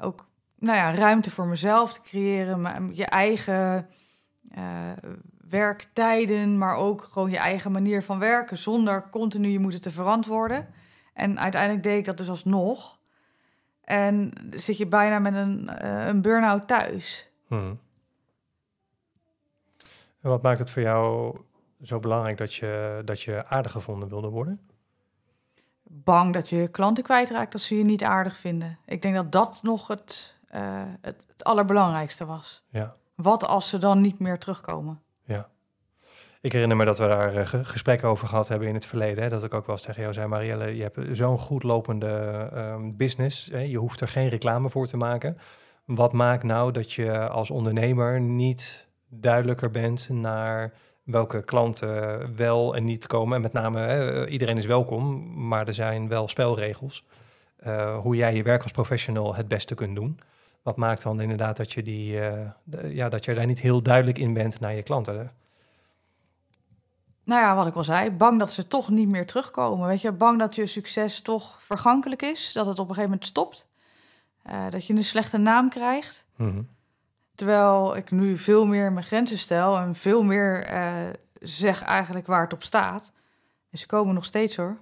[0.00, 3.86] ook, nou ja, ruimte voor mezelf te creëren, maar je eigen
[5.48, 10.68] werktijden, maar ook gewoon je eigen manier van werken, zonder continu je moeten te verantwoorden.
[11.12, 12.98] En uiteindelijk deed ik dat dus alsnog.
[13.84, 17.30] En zit je bijna met een, eh, een burn-out thuis.
[20.20, 21.36] En wat maakt het voor jou
[21.82, 24.68] zo belangrijk dat je, dat je aardig gevonden wilde worden?
[25.88, 28.78] bang dat je je klanten kwijtraakt als ze je niet aardig vinden.
[28.84, 32.62] Ik denk dat dat nog het, eh, het, het allerbelangrijkste was.
[32.68, 32.92] Ja.
[33.14, 35.02] Wat als ze dan niet meer terugkomen?
[36.40, 39.22] Ik herinner me dat we daar eh, ge- gesprekken over gehad hebben in het verleden.
[39.22, 42.48] Hè, dat ik ook wel eens tegen jou zei, Marielle, je hebt zo'n goed lopende
[42.52, 43.48] ehm, business.
[43.52, 45.38] Hè, je hoeft er geen reclame voor te maken.
[45.84, 50.72] Wat maakt nou dat je als ondernemer niet duidelijker bent naar
[51.02, 53.36] welke klanten wel en niet komen?
[53.36, 57.04] En met name, hè, iedereen is welkom, maar er zijn wel spelregels.
[57.56, 60.20] Eh, hoe jij je werk als professional het beste kunt doen.
[60.62, 64.18] Wat maakt dan inderdaad dat je, die, eh, ja, dat je daar niet heel duidelijk
[64.18, 65.30] in bent naar je klanten?
[67.28, 69.86] Nou ja, wat ik al zei, bang dat ze toch niet meer terugkomen.
[69.86, 73.28] Weet je, bang dat je succes toch vergankelijk is, dat het op een gegeven moment
[73.28, 73.68] stopt.
[74.50, 76.24] Uh, dat je een slechte naam krijgt.
[76.36, 76.62] Mhm.
[77.34, 80.92] Terwijl ik nu veel meer mijn grenzen stel en veel meer uh,
[81.40, 83.12] zeg eigenlijk waar het op staat.
[83.70, 84.76] En ze komen nog steeds hoor.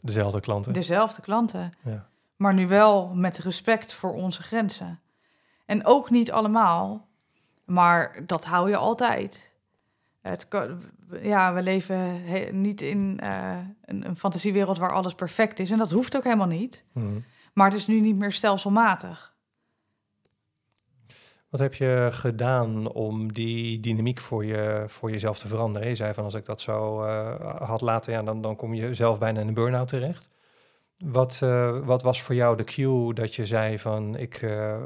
[0.00, 0.72] Dezelfde klanten.
[0.72, 1.74] Dezelfde klanten.
[1.82, 2.08] Ja.
[2.36, 5.00] Maar nu wel met respect voor onze grenzen.
[5.66, 7.06] En ook niet allemaal,
[7.64, 9.49] maar dat hou je altijd.
[10.20, 10.48] Het,
[11.22, 12.20] ja, we leven
[12.60, 15.70] niet in uh, een, een, fantasiewereld waar alles perfect is.
[15.70, 16.84] En dat hoeft ook helemaal niet.
[16.92, 17.18] Mhm.
[17.52, 19.34] Maar het is nu niet meer stelselmatig.
[21.48, 25.88] Wat heb je gedaan om die dynamiek voor, je, voor jezelf te veranderen?
[25.88, 28.94] Je zei van als ik dat zo uh, had laten, ja, dan, dan kom je
[28.94, 30.30] zelf bijna in een burn-out terecht.
[30.98, 34.38] Wat, uh, wat was voor jou de cue dat je zei van ik,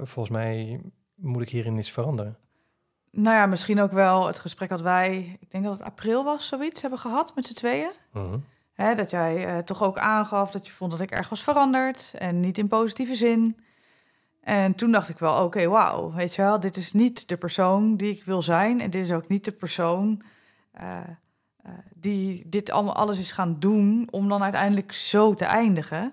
[0.03, 0.81] volgens mij
[1.15, 2.39] moet ik hierin iets veranderen?
[3.17, 6.47] Nou ja, misschien ook wel het gesprek dat wij, ik denk dat het april was,
[6.47, 7.91] zoiets hebben gehad met z'n tweeën.
[8.13, 8.39] Mhm.
[8.73, 12.41] Hè, dat jij toch ook aangaf dat je vond dat ik erg was veranderd en
[12.41, 13.57] niet in positieve zin.
[14.41, 17.97] En toen dacht ik wel, oké, wauw, weet je wel, dit is niet de persoon
[17.97, 18.81] die ik wil zijn.
[18.81, 20.23] En dit is ook niet de persoon
[20.81, 20.99] uh,
[21.67, 26.13] uh, die dit allemaal alles is gaan doen om dan uiteindelijk zo te eindigen.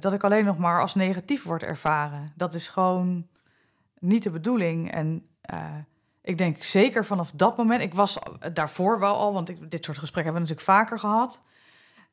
[0.00, 2.32] Dat ik alleen nog maar als negatief word ervaren.
[2.36, 3.26] Dat is gewoon
[3.98, 4.90] niet de bedoeling.
[4.90, 5.26] En
[6.22, 8.18] ik denk zeker vanaf dat moment, ik was
[8.52, 11.40] daarvoor wel al, want ik, dit soort gesprekken hebben we natuurlijk vaker gehad.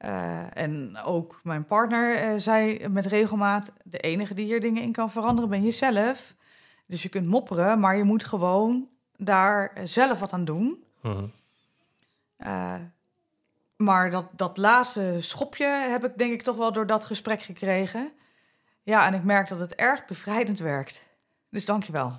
[0.05, 4.91] Uh, en ook mijn partner uh, zei met regelmaat: de enige die hier dingen in
[4.91, 6.33] kan veranderen ben jezelf.
[6.85, 10.83] Dus je kunt mopperen, maar je moet gewoon daar zelf wat aan doen.
[11.01, 11.25] Mhm.
[13.75, 18.11] Maar dat, dat laatste schopje heb ik denk ik toch wel door dat gesprek gekregen.
[18.83, 21.03] Ja, en ik merk dat het erg bevrijdend werkt.
[21.49, 22.13] Dus dank je wel.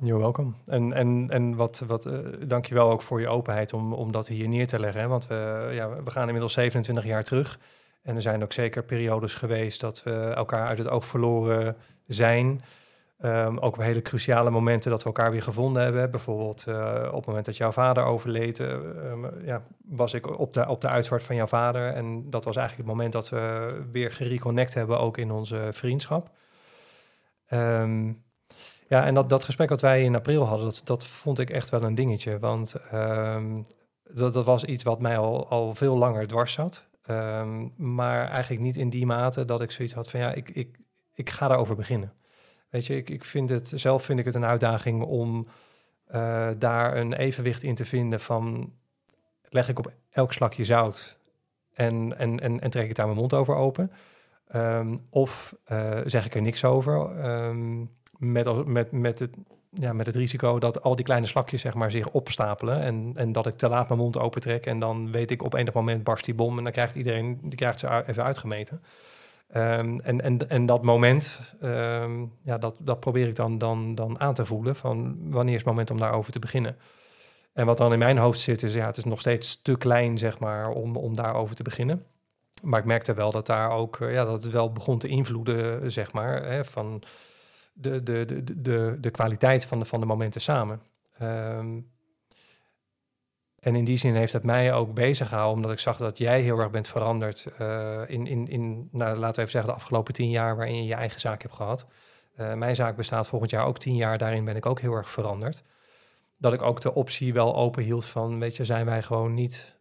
[0.00, 0.54] You're welkom.
[0.66, 2.08] En, en, en wat, wat,
[2.46, 5.08] dank je wel ook voor je openheid om, om dat hier neer te leggen.
[5.08, 7.58] Want we, ja, we gaan inmiddels 27 jaar terug.
[8.02, 11.76] En er zijn ook zeker periodes geweest dat we elkaar uit het oog verloren
[12.06, 12.62] zijn.
[13.24, 16.10] Um, ook hele cruciale momenten dat we elkaar weer gevonden hebben.
[16.10, 20.52] Bijvoorbeeld uh, op het moment dat jouw vader overleed, uh, um, ja, was ik op
[20.52, 21.92] de, op de uitvaart van jouw vader.
[21.92, 26.30] En dat was eigenlijk het moment dat we weer gereconnect hebben, ook in onze vriendschap.
[27.50, 28.22] Um,
[28.88, 31.70] ja, en dat, dat gesprek wat wij in april hadden, dat, dat vond ik echt
[31.70, 32.38] wel een dingetje.
[32.38, 33.66] Want um,
[34.14, 36.86] dat, dat was iets wat mij al, al veel langer dwars zat.
[37.10, 40.78] Um, maar eigenlijk niet in die mate dat ik zoiets had van ja, ik, ik,
[41.14, 42.12] ik ga daarover beginnen.
[42.70, 45.46] Weet je, ik, ik vind het, zelf vind ik het een uitdaging om
[46.14, 48.72] uh, daar een evenwicht in te vinden van
[49.42, 51.18] leg ik op elk slakje zout
[51.74, 53.92] en, en, en, en trek ik daar mijn mond over open.
[54.54, 57.24] Um, of uh, zeg ik er niks over.
[57.46, 59.30] Um, met, met, met, het,
[59.70, 62.80] ja, met het risico dat al die kleine slakjes zeg maar, zich opstapelen.
[62.80, 64.66] En, en dat ik te laat mijn mond opentrek.
[64.66, 66.58] En dan weet ik op enig moment barst die bom.
[66.58, 68.82] En dan krijgt iedereen die krijgt ze even uitgemeten.
[69.56, 74.20] Um, en, en, en dat moment, um, ja, dat, dat probeer ik dan, dan, dan
[74.20, 74.76] aan te voelen.
[74.76, 76.76] Van wanneer is het moment om daarover te beginnen?
[77.52, 80.18] En wat dan in mijn hoofd zit, is ja, het is nog steeds te klein,
[80.18, 82.04] zeg maar, om, om daarover te beginnen.
[82.62, 86.12] Maar ik merkte wel dat daar ook, ja, dat het wel begon te invloeden, zeg
[86.12, 86.44] maar.
[86.44, 87.02] Hè, van
[87.80, 90.82] de, de, de, de, de kwaliteit van de, van de momenten samen.
[91.22, 91.90] Um,
[93.58, 96.40] en in die zin heeft het mij ook bezig gehouden, omdat ik zag dat jij
[96.40, 100.14] heel erg bent veranderd uh, in, in, in nou, laten we even zeggen, de afgelopen
[100.14, 101.86] tien jaar waarin je je eigen zaak hebt gehad.
[102.40, 105.10] Uh, mijn zaak bestaat volgend jaar ook tien jaar, daarin ben ik ook heel erg
[105.10, 105.62] veranderd.
[106.36, 109.77] Dat ik ook de optie wel open hield van, weet je, zijn wij gewoon niet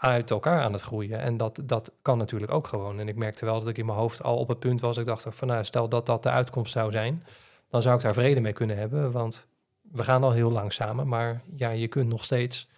[0.00, 1.20] uit elkaar aan het groeien.
[1.20, 3.00] En dat, dat kan natuurlijk ook gewoon.
[3.00, 4.96] En ik merkte wel dat ik in mijn hoofd al op het punt was.
[4.96, 7.24] Ik dacht van nou, stel dat dat de uitkomst zou zijn.
[7.68, 9.12] Dan zou ik daar vrede mee kunnen hebben.
[9.12, 9.46] Want
[9.92, 11.08] we gaan al heel lang samen.
[11.08, 12.68] Maar ja, je kunt nog steeds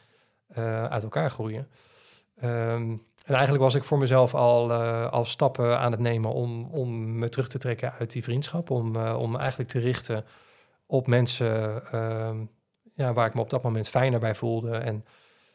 [0.58, 1.68] uh, uit elkaar groeien.
[2.44, 6.64] Um, en eigenlijk was ik voor mezelf al, uh, al stappen aan het nemen om,
[6.64, 8.70] om me terug te trekken uit die vriendschap.
[8.70, 10.24] Om, uh, om eigenlijk te richten
[10.86, 12.30] op mensen uh,
[12.94, 14.76] ja, waar ik me op dat moment fijner bij voelde.
[14.76, 15.04] En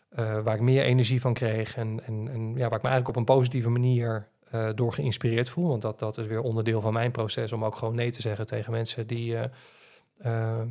[0.09, 3.07] uh, waar ik meer energie van kreeg en, en, en ja, waar ik me eigenlijk
[3.07, 5.67] op een positieve manier uh, door geïnspireerd voel.
[5.67, 8.45] Want dat, dat is weer onderdeel van mijn proces om ook gewoon nee te zeggen
[8.45, 9.35] tegen mensen die
[10.25, 10.61] uh,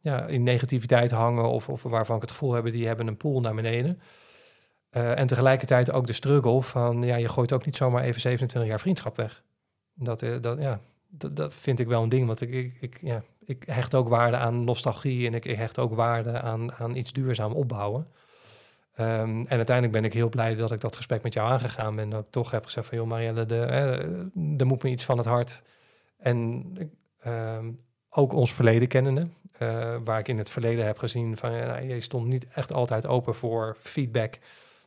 [0.00, 3.40] ja, in negativiteit hangen of, of waarvan ik het gevoel heb, die hebben een pool
[3.40, 4.00] naar beneden.
[4.90, 8.80] en tegelijkertijd ook de struggle van, ja, je gooit ook niet zomaar even 27 jaar
[8.80, 9.42] vriendschap weg.
[9.94, 13.22] Dat, dat, ja, dat, dat vind ik wel een ding, want ik, ik, ik, ja,
[13.44, 17.12] ik hecht ook waarde aan nostalgie en ik, ik hecht ook waarde aan, aan iets
[17.12, 18.06] duurzaam opbouwen.
[19.00, 22.10] Um, en uiteindelijk ben ik heel blij dat ik dat gesprek met jou aangegaan ben.
[22.10, 23.46] Dat ik toch heb gezegd van, joh Marielle,
[24.58, 25.62] er moet me iets van het hart.
[26.18, 26.64] En
[27.26, 29.28] um, ook ons verleden kennende.
[29.58, 32.72] eh, waar ik in het verleden heb gezien van ja, nou, je stond niet echt
[32.72, 34.38] altijd open voor feedback.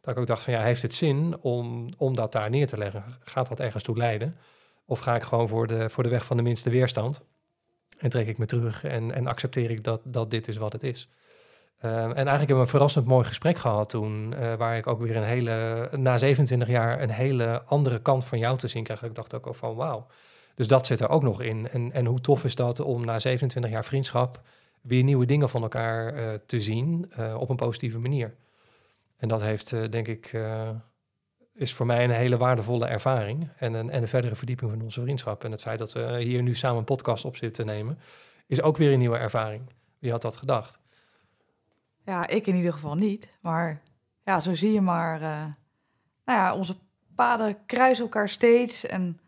[0.01, 2.77] Dat ik ook dacht van ja, heeft het zin om, om dat daar neer te
[2.77, 3.03] leggen?
[3.19, 4.37] Gaat dat ergens toe leiden?
[4.85, 7.21] Of ga ik gewoon voor de, voor de weg van de minste weerstand?
[7.97, 10.83] En trek ik me terug en, en accepteer ik dat, dat dit is wat het
[10.83, 11.09] is.
[11.85, 15.01] Uh, en eigenlijk hebben we een verrassend mooi gesprek gehad toen, uh, waar ik ook
[15.01, 19.03] weer een hele, na 27 jaar, een hele andere kant van jou te zien krijg.
[19.03, 20.07] Ik dacht ook al van wauw.
[20.55, 21.69] Dus dat zit er ook nog in.
[21.69, 24.41] En, en hoe tof is dat om na 27 jaar vriendschap
[24.81, 28.35] weer nieuwe dingen van elkaar uh, te zien op een positieve manier.
[29.17, 30.37] En dat heeft, denk ik,
[31.53, 35.01] is voor mij een hele waardevolle ervaring en een, en een verdere verdieping van onze
[35.01, 35.43] vriendschap.
[35.43, 37.99] En het feit dat we hier nu samen een podcast op zitten nemen,
[38.47, 39.61] is ook weer een nieuwe ervaring.
[39.99, 40.79] Wie had dat gedacht?
[42.07, 43.27] Ja, ik in ieder geval niet.
[43.41, 43.81] Maar
[44.23, 45.21] ja, zo zie je maar.
[45.21, 45.45] Uh,
[46.25, 46.77] nou ja, onze
[47.15, 48.85] paden kruisen elkaar steeds.
[48.85, 49.19] En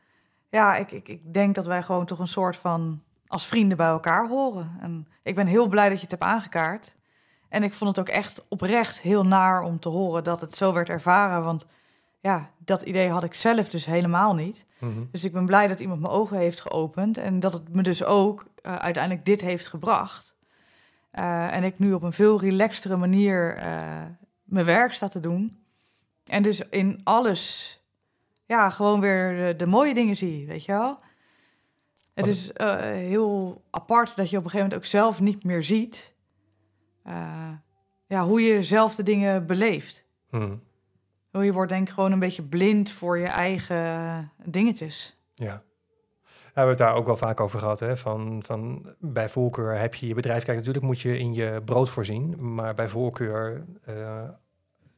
[0.49, 3.87] ja, ik, ik, ik denk dat wij gewoon toch een soort van als vrienden bij
[3.87, 4.77] elkaar horen.
[4.81, 6.95] En ik ben heel blij dat je het hebt aangekaart.
[7.49, 10.73] En ik vond het ook echt oprecht heel naar om te horen dat het zo
[10.73, 11.43] werd ervaren.
[11.43, 11.65] Want
[12.19, 14.65] ja, dat idee had ik zelf dus helemaal niet.
[14.79, 15.07] Mm -hmm.
[15.11, 17.17] Dus ik ben blij dat iemand mijn ogen heeft geopend.
[17.17, 20.37] En dat het me dus ook uh, uiteindelijk dit heeft gebracht.
[21.13, 24.03] Uh, en ik nu op een veel relaxtere manier uh,
[24.43, 25.63] mijn werk sta te doen.
[26.25, 27.73] En dus in alles,
[28.45, 30.99] ja, gewoon weer de, de mooie dingen zie, weet je wel.
[32.13, 35.63] Het is uh, heel apart dat je op een gegeven moment ook zelf niet meer
[35.63, 36.13] ziet
[38.09, 40.05] ja, hoe je zelf de dingen beleeft.
[40.29, 40.61] Hmm.
[41.31, 45.17] Je wordt denk ik gewoon een beetje blind voor je eigen dingetjes.
[45.33, 45.63] Ja.
[46.49, 47.79] We hebben het daar ook wel vaak over gehad.
[47.79, 47.97] Hè?
[47.97, 50.43] Van, van, bij voorkeur heb je je bedrijf.
[50.43, 52.53] Kijk, natuurlijk moet je in je brood voorzien.
[52.53, 54.23] Maar bij voorkeur uh,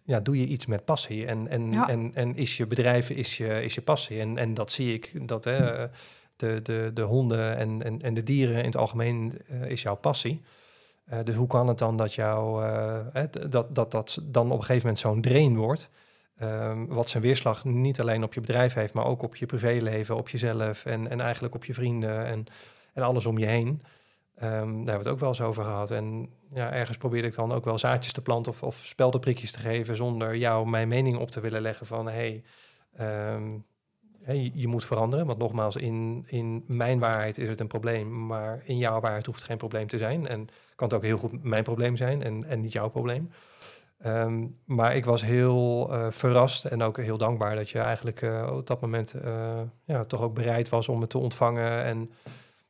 [0.04, 1.26] ja, doe je iets met passie.
[1.26, 1.90] En, en, Ja.
[1.90, 4.20] en, en is je bedrijf is je, is je passie.
[4.20, 5.28] En, en dat zie ik.
[5.28, 5.88] Dat hè,
[6.36, 9.96] de, de, de honden en, en, en de dieren in het algemeen uh, is jouw
[9.96, 10.42] passie.
[11.14, 12.64] Uh, dus hoe kan het dan dat, jou,
[13.50, 15.90] dat, dat dat dan op een gegeven moment zo'n drain wordt?
[16.44, 20.16] Um, wat zijn weerslag niet alleen op je bedrijf heeft, maar ook op je privéleven,
[20.16, 22.46] op jezelf en, en eigenlijk op je vrienden en,
[22.94, 23.68] en alles om je heen.
[23.68, 23.82] Um,
[24.36, 25.92] daar hebben we het ook wel eens over gehad.
[25.92, 29.60] En ja, ergens probeerde ik dan ook wel zaadjes te planten of, of speldenprikjes te
[29.60, 32.44] geven zonder jou mijn mening op te willen leggen van hey,
[34.22, 35.26] hey, je moet veranderen.
[35.26, 39.40] Want nogmaals, in, in mijn waarheid is het een probleem, maar in jouw waarheid hoeft
[39.40, 40.28] het geen probleem te zijn.
[40.28, 43.32] En kan het ook heel goed mijn probleem zijn en, en niet jouw probleem.
[44.06, 48.50] Um, maar ik was heel uh, verrast en ook heel dankbaar dat je eigenlijk uh,
[48.52, 52.12] op dat moment uh, ja, toch ook bereid was om het te ontvangen en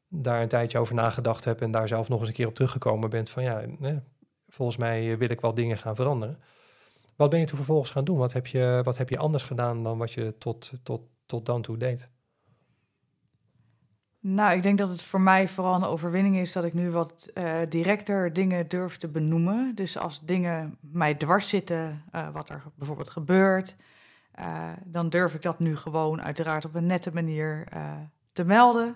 [0.08, 3.10] daar een tijdje over nagedacht hebt en daar zelf nog eens een keer op teruggekomen
[3.10, 3.64] bent van ja,
[4.48, 6.40] volgens mij wil ik wel dingen gaan veranderen.
[7.16, 8.18] Wat ben je toen vervolgens gaan doen?
[8.18, 11.62] Wat heb je, wat heb je anders gedaan dan wat je tot, tot, tot dan
[11.62, 12.10] toe deed?
[14.24, 17.30] Nou, ik denk dat het voor mij vooral een overwinning is dat ik nu wat
[17.34, 19.76] uh, directer dingen durf te benoemen.
[19.76, 23.76] Dus als dingen mij dwars zitten, uh, wat er bijvoorbeeld gebeurt,
[24.40, 27.68] uh, dan durf ik dat nu gewoon uiteraard op een nette manier
[28.34, 28.96] te melden.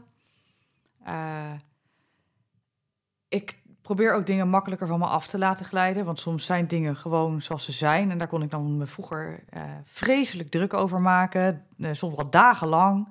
[3.28, 6.95] ik probeer ook dingen makkelijker van me af te laten glijden, want soms zijn dingen
[6.95, 8.11] gewoon zoals ze zijn.
[8.11, 9.43] En daar kon ik dan me vroeger
[9.84, 13.07] vreselijk druk over maken, soms wel dagenlang.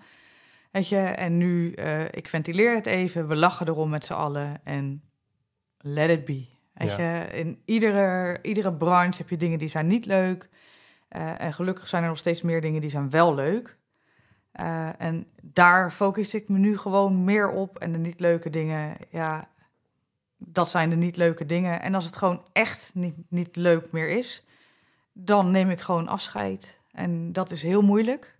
[0.74, 4.60] Weet je, en nu, uh, ik ventileer het even, we lachen erom met z'n allen
[4.64, 5.02] en
[5.78, 6.46] let it be.
[6.72, 7.20] Weet ja.
[7.20, 10.48] je, in iedere, iedere branche heb je dingen die zijn niet leuk.
[11.10, 13.76] Uh, en gelukkig zijn er nog steeds meer dingen die zijn wel leuk.
[14.60, 17.78] Uh, en daar focus ik me nu gewoon meer op.
[17.78, 19.48] En de niet leuke dingen, ja,
[20.36, 21.82] dat zijn de niet leuke dingen.
[21.82, 24.44] En als het gewoon echt niet, niet leuk meer is,
[25.12, 26.78] dan neem ik gewoon afscheid.
[26.92, 28.33] En dat is heel moeilijk.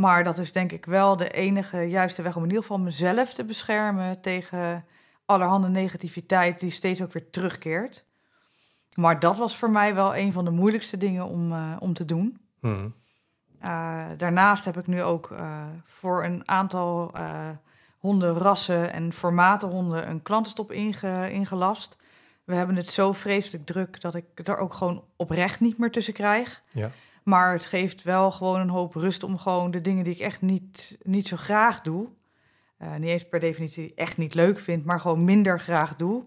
[0.00, 3.34] Maar dat is denk ik wel de enige juiste weg om in ieder geval mezelf
[3.34, 4.84] te beschermen tegen
[5.24, 8.04] allerhande negativiteit die steeds ook weer terugkeert.
[8.94, 12.04] Maar dat was voor mij wel een van de moeilijkste dingen om, uh, om te
[12.04, 12.40] doen.
[12.60, 12.94] Hmm.
[13.64, 17.12] Uh, daarnaast heb ik nu ook uh, voor een aantal
[17.98, 21.96] hondenrassen en formaten honden een klantenstop inge, ingelast.
[22.44, 25.90] We hebben het zo vreselijk druk dat ik het er ook gewoon oprecht niet meer
[25.90, 26.62] tussen krijg.
[26.72, 26.90] Ja.
[27.30, 30.40] Maar het geeft wel gewoon een hoop rust om gewoon de dingen die ik echt
[30.40, 32.08] niet, niet zo graag doe.
[32.78, 36.24] Uh, niet eens per definitie echt niet leuk vind, maar gewoon minder graag doe.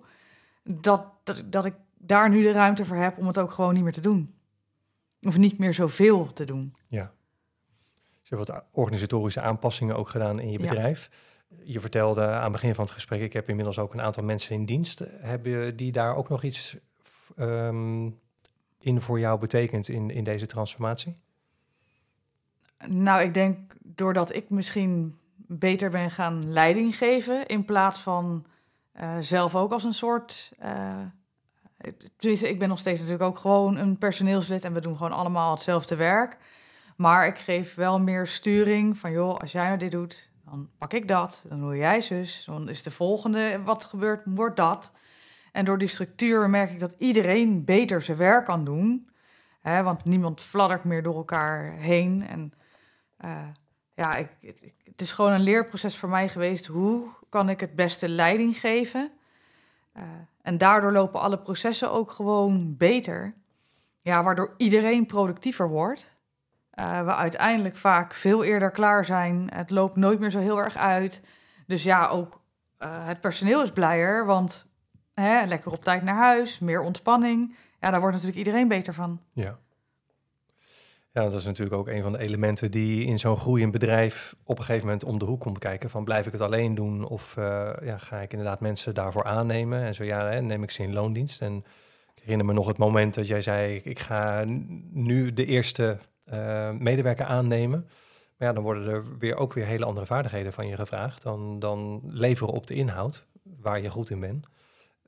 [0.63, 3.83] Dat, dat, dat ik daar nu de ruimte voor heb om het ook gewoon niet
[3.83, 4.35] meer te doen.
[5.21, 6.75] Of niet meer zoveel te doen.
[6.87, 7.13] Ja.
[8.19, 11.09] Dus je hebt wat organisatorische aanpassingen ook gedaan in je bedrijf.
[11.49, 11.57] Ja.
[11.63, 14.55] Je vertelde aan het begin van het gesprek, ik heb inmiddels ook een aantal mensen
[14.55, 15.03] in dienst.
[15.07, 16.77] Hebben die daar ook nog iets
[17.39, 18.21] um,
[18.83, 21.13] in voor jou betekent in, in deze transformatie?
[22.87, 28.45] Nou, ik denk doordat ik misschien beter ben gaan leiding geven in plaats van
[28.91, 30.51] eh, zelf ook als een soort.
[30.63, 30.99] Uh,
[32.21, 35.95] ik ben nog steeds natuurlijk ook gewoon een personeelslid en we doen gewoon allemaal hetzelfde
[35.95, 36.37] werk.
[36.95, 40.93] Maar ik geef wel meer sturing van, joh, als jij nou dit doet, dan pak
[40.93, 41.43] ik dat.
[41.47, 42.43] Dan doe jij zus.
[42.45, 44.91] Dan is de volgende, wat gebeurt, wordt dat.
[45.53, 49.09] En door die structuur merk ik dat iedereen beter zijn werk kan doen.
[49.61, 52.27] Hè, want niemand fladdert meer door elkaar heen.
[52.27, 52.53] En
[53.25, 53.47] uh,
[53.93, 54.29] ja, ik,
[54.83, 56.65] het is gewoon een leerproces voor mij geweest.
[56.65, 59.11] Hoe kan ik het beste leiding geven?
[59.97, 60.03] Uh,
[60.41, 63.33] en daardoor lopen alle processen ook gewoon beter.
[64.01, 66.11] Ja, waardoor iedereen productiever wordt.
[66.79, 69.49] Uh, we uiteindelijk vaak veel eerder klaar zijn.
[69.53, 71.21] Het loopt nooit meer zo heel erg uit.
[71.67, 72.41] Dus ja, ook
[72.83, 74.71] het personeel is blijer, want
[75.13, 77.55] hè, lekker op tijd naar huis, meer ontspanning.
[77.79, 79.21] Ja, daar wordt natuurlijk iedereen beter van.
[79.33, 79.57] Ja.
[81.13, 84.57] Ja, dat is natuurlijk ook een van de elementen die in zo'n groeiend bedrijf op
[84.57, 85.89] een gegeven moment om de hoek komt kijken.
[85.89, 89.81] Van blijf ik het alleen doen of uh, ja, ga ik inderdaad mensen daarvoor aannemen?
[89.83, 91.41] En zo ja, hè, neem ik ze in loondienst.
[91.41, 91.65] En
[92.15, 94.43] ik herinner me nog het moment dat jij zei, ik ga
[94.91, 95.97] nu de eerste
[96.33, 97.87] uh, medewerker aannemen.
[98.37, 101.21] Maar ja, dan worden er weer ook weer hele andere vaardigheden van je gevraagd.
[101.21, 104.47] Dan, dan leveren op de inhoud, waar je goed in bent.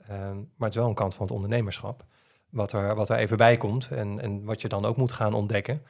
[0.09, 2.05] Uh, maar het is wel een kant van het ondernemerschap.
[2.49, 5.33] Wat er, wat er even bij komt en, en wat je dan ook moet gaan
[5.33, 5.83] ontdekken.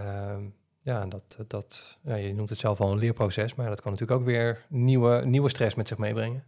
[0.00, 0.36] Uh,
[0.80, 4.20] ja, dat, dat, ja, je noemt het zelf al een leerproces, maar dat kan natuurlijk
[4.20, 6.44] ook weer nieuwe, nieuwe stress met zich meebrengen.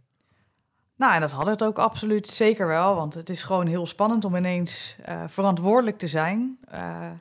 [0.95, 4.25] Nou, en dat had het ook absoluut zeker wel, want het is gewoon heel spannend
[4.25, 7.11] om ineens uh, verantwoordelijk te zijn uh,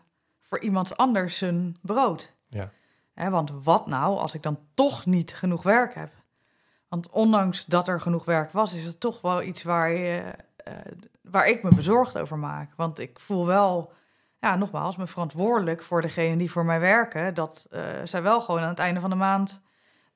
[0.43, 2.35] voor iemand anders zijn brood.
[2.49, 2.71] Ja.
[3.12, 6.12] Hè, want wat nou als ik dan toch niet genoeg werk heb?
[6.89, 10.34] Want ondanks dat er genoeg werk was, is het toch wel iets waar, je,
[10.68, 10.74] uh,
[11.22, 12.72] waar ik me bezorgd over maak.
[12.76, 13.93] Want ik voel wel,
[14.39, 18.61] ja, nogmaals, me verantwoordelijk voor degenen die voor mij werken, dat uh, zij wel gewoon
[18.61, 19.62] aan het einde van de maand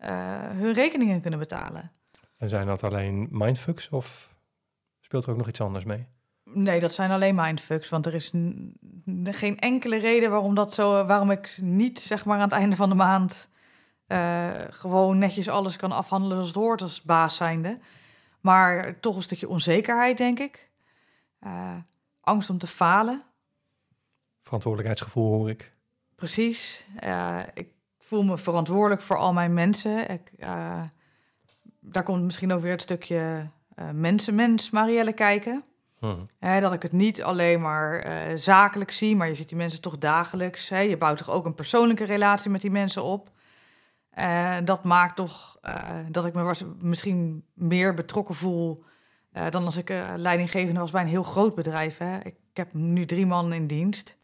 [0.01, 0.09] uh,
[0.51, 1.93] hun rekeningen kunnen betalen.
[2.37, 4.35] En zijn dat alleen mindfucks of
[5.01, 6.07] speelt er ook nog iets anders mee?
[6.45, 7.89] Nee, dat zijn alleen mindfucks.
[7.89, 8.31] Want er is
[9.25, 12.89] geen enkele reden waarom, dat zo, waarom ik niet zeg maar, aan het einde van
[12.89, 13.50] de maand
[14.13, 17.79] uh, gewoon netjes alles kan afhandelen als het hoort als baas zijnde.
[18.41, 20.71] Maar toch een stukje onzekerheid, denk ik.
[21.47, 21.77] Uh,
[22.21, 23.23] angst om te falen.
[24.41, 25.73] Verantwoordelijkheidsgevoel hoor ik.
[26.15, 26.87] Precies.
[27.05, 30.11] Uh, ik voel me verantwoordelijk voor al mijn mensen.
[30.11, 30.31] Ik,
[31.81, 33.51] daar komt misschien ook weer het stukje
[33.93, 35.65] mensenmens Marielle kijken.
[36.01, 36.29] Hmm.
[36.41, 39.99] dat ik het niet alleen maar uh, zakelijk zie, maar je ziet die mensen toch
[39.99, 40.69] dagelijks.
[40.69, 40.79] Hè?
[40.79, 43.31] Je bouwt toch ook een persoonlijke relatie met die mensen op.
[44.19, 48.85] Uh, dat maakt toch uh, dat ik me misschien meer betrokken voel
[49.51, 51.99] dan als ik leidinggevende was bij een heel groot bedrijf.
[51.99, 52.17] Hè?
[52.17, 54.17] Ik, ik heb nu drie man in dienst.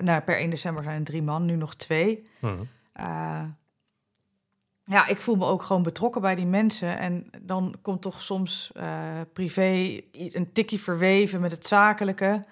[0.00, 2.26] nou, per 1 december zijn er drie man, nu nog twee.
[2.40, 2.68] Hmm
[4.84, 6.98] ja, ik voel me ook gewoon betrokken bij die mensen.
[6.98, 8.72] En dan komt toch soms
[9.32, 12.44] privé een tikje verweven met het zakelijke.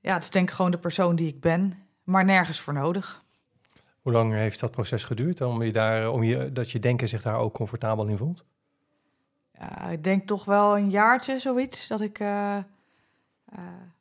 [0.00, 3.24] Ja, het is denk ik gewoon de persoon die ik ben, maar nergens voor nodig.
[4.06, 7.22] Hoe lang heeft dat proces geduurd om je daar, om je, dat je denken zich
[7.22, 8.44] daar ook comfortabel in voelt?
[9.52, 12.56] Ja, ik denk toch wel een jaartje zoiets dat ik uh,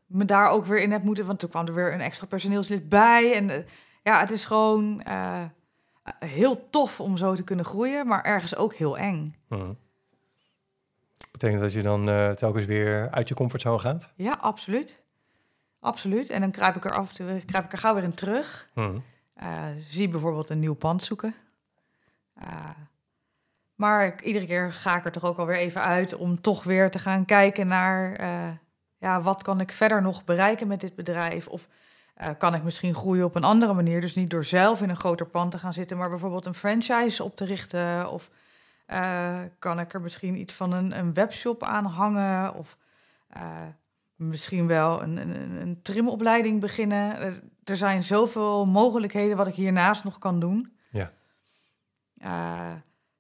[0.06, 1.26] me daar ook weer in heb moeten.
[1.26, 3.34] Want toen kwam er weer een extra personeelslid bij.
[3.36, 3.66] En
[4.04, 5.02] ja, het is gewoon
[6.20, 9.36] heel tof om zo te kunnen groeien, maar ergens ook heel eng.
[9.48, 9.78] Hmm.
[11.32, 14.12] Betekent dat je dan telkens weer uit je comfortzone gaat?
[14.16, 15.04] Ja, absoluut.
[15.80, 16.30] Absoluut.
[16.30, 18.70] En dan kruip ik er af en toe kruip ik er gauw weer in terug.
[18.74, 19.04] Hmm.
[19.44, 21.34] Uh, zie bijvoorbeeld een nieuw pand zoeken.
[22.44, 22.70] Uh,
[23.76, 26.92] maar ik, iedere keer ga ik er toch ook alweer even uit om toch weer
[26.92, 28.22] te gaan kijken naar
[28.98, 31.48] ja, wat kan ik verder nog bereiken met dit bedrijf?
[31.48, 31.68] Of
[32.38, 34.02] kan ik misschien groeien op een andere manier?
[34.02, 37.24] Dus niet door zelf in een groter pand te gaan zitten, maar bijvoorbeeld een franchise
[37.24, 38.12] op te richten.
[38.12, 38.30] Of
[39.60, 42.54] kan ik er misschien iets van een, een webshop aan hangen?
[42.54, 42.78] Of
[44.16, 47.18] misschien wel een, een, een, trimopleiding beginnen.
[47.64, 50.74] Er zijn zoveel mogelijkheden wat ik hiernaast nog kan doen.
[50.88, 51.12] Ja.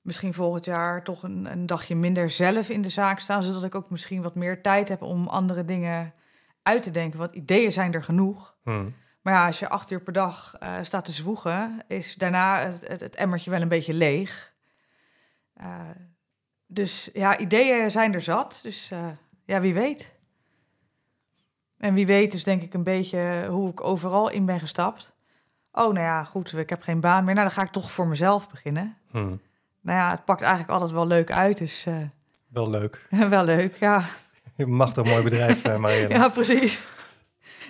[0.01, 3.75] misschien volgend jaar toch een, een dagje minder zelf in de zaak staan, zodat ik
[3.75, 6.13] ook misschien wat meer tijd heb om andere dingen
[6.63, 7.19] uit te denken.
[7.19, 8.55] Want ideeën zijn er genoeg.
[8.63, 8.95] Hmm.
[9.21, 12.87] Maar ja, als je acht uur per dag uh, staat te zwoegen, is daarna het,
[12.87, 14.53] het, het, emmertje wel een beetje leeg.
[15.61, 15.89] Uh,
[16.67, 18.59] dus ja, ideeën zijn er zat.
[18.63, 18.91] Dus
[19.45, 20.14] ja, wie weet.
[21.77, 25.13] En wie weet is denk ik een beetje hoe ik overal in ben gestapt.
[25.71, 27.33] Oh, nou ja, goed, ik heb geen baan meer.
[27.33, 28.97] Nou, dan ga ik toch voor mezelf beginnen.
[29.11, 29.41] Hmm.
[29.81, 31.87] Nou ja, het pakt eigenlijk altijd wel leuk uit, dus...
[32.47, 33.07] wel leuk.
[33.29, 34.05] wel leuk, ja.
[34.57, 36.13] Een machtig mooi bedrijf, uh, Marielle.
[36.19, 36.81] ja, precies.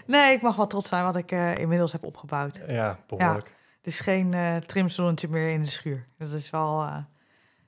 [0.06, 2.62] Nee, ik mag wel trots zijn wat ik uh, inmiddels heb opgebouwd.
[2.68, 3.48] Ja, behoorlijk.
[3.48, 6.06] Ja, het is geen uh, trimzonnetje meer in de schuur.
[6.18, 6.90] Dat is wel...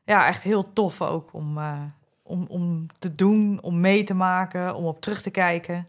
[0.03, 1.81] ja, echt heel tof ook om, eh,
[2.23, 5.87] om, om te doen, om mee te maken, om op terug te kijken.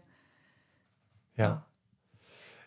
[1.43, 1.67] Ja.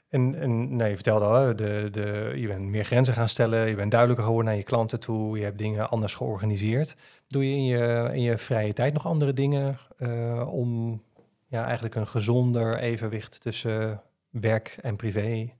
[0.09, 3.75] En, en nee, je vertelde al, de, de, je bent meer grenzen gaan stellen, je
[3.75, 6.97] bent duidelijker geworden naar je klanten toe, je hebt dingen anders georganiseerd.
[7.29, 11.03] Doe je in je, in je vrije tijd nog andere dingen eh, om
[11.47, 15.53] ja, eigenlijk een gezonder evenwicht tussen werk en privé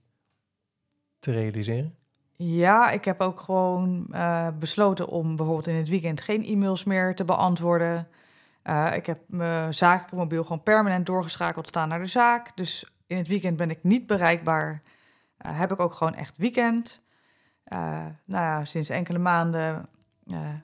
[1.19, 1.95] te realiseren?
[2.35, 7.15] Ja, ik heb ook gewoon eh, besloten om bijvoorbeeld in het weekend geen e-mails meer
[7.15, 8.07] te beantwoorden.
[8.63, 12.51] Uh, ik heb mijn zakelijke mobiel gewoon permanent doorgeschakeld staan naar de zaak.
[12.55, 14.81] Dus in het weekend ben ik niet bereikbaar.
[15.45, 17.03] Uh, heb ik ook gewoon echt weekend.
[17.65, 19.89] nou ja, sinds enkele maanden,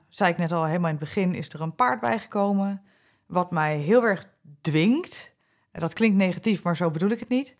[0.09, 2.81] zei ik net al helemaal in het begin, is er een paard bijgekomen.
[3.25, 4.27] Wat mij heel erg
[4.61, 5.31] dwingt.
[5.71, 7.55] Dat klinkt negatief, maar zo bedoel ik het niet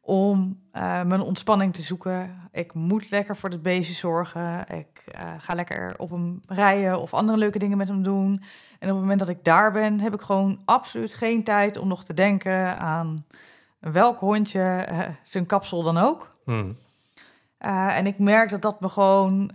[0.00, 2.48] om mijn ontspanning te zoeken.
[2.52, 4.68] Ik moet lekker voor het beestje zorgen.
[4.68, 5.04] Ik
[5.38, 8.42] ga lekker op hem rijden of andere leuke dingen met hem doen.
[8.78, 11.88] En op het moment dat ik daar ben, heb ik gewoon absoluut geen tijd om
[11.88, 13.26] nog te denken aan
[13.92, 16.28] welk hondje uh, zijn kapsel dan ook.
[16.44, 16.76] Hmm.
[17.58, 19.50] en ik merk dat dat me gewoon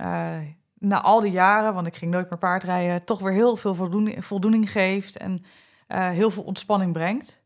[0.74, 4.26] na al die jaren, want ik ging nooit meer paardrijden, toch weer heel veel voldoening,
[4.26, 5.46] voldoening geeft en
[5.88, 7.40] heel veel ontspanning brengt.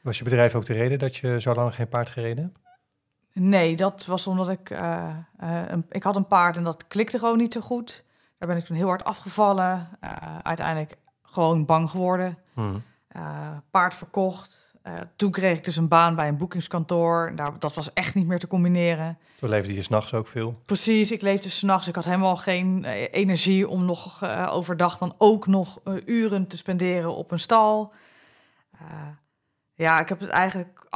[0.00, 2.58] Was je bedrijf ook de reden dat je zo lang geen paard gereden hebt?
[3.32, 4.70] Nee, dat was omdat ik...
[4.70, 8.04] Uh, uh, een, ik had een paard en dat klikte gewoon niet zo goed.
[8.38, 9.88] Daar ben ik toen heel hard afgevallen.
[10.04, 12.38] Uh, uiteindelijk gewoon bang geworden.
[12.54, 12.82] Hmm.
[13.70, 14.59] paard verkocht.
[15.16, 17.32] Toen kreeg ik dus een baan bij een boekingskantoor.
[17.34, 19.18] Daar, dat was echt niet meer te combineren.
[19.38, 20.62] Toen leefde je s'nachts ook veel?
[20.66, 21.88] Precies, ik leefde s'nachts.
[21.88, 27.30] Ik had helemaal geen energie om nog overdag dan ook nog uren te spenderen op
[27.30, 27.92] een stal.
[29.74, 30.88] Ja, ik heb het eigenlijk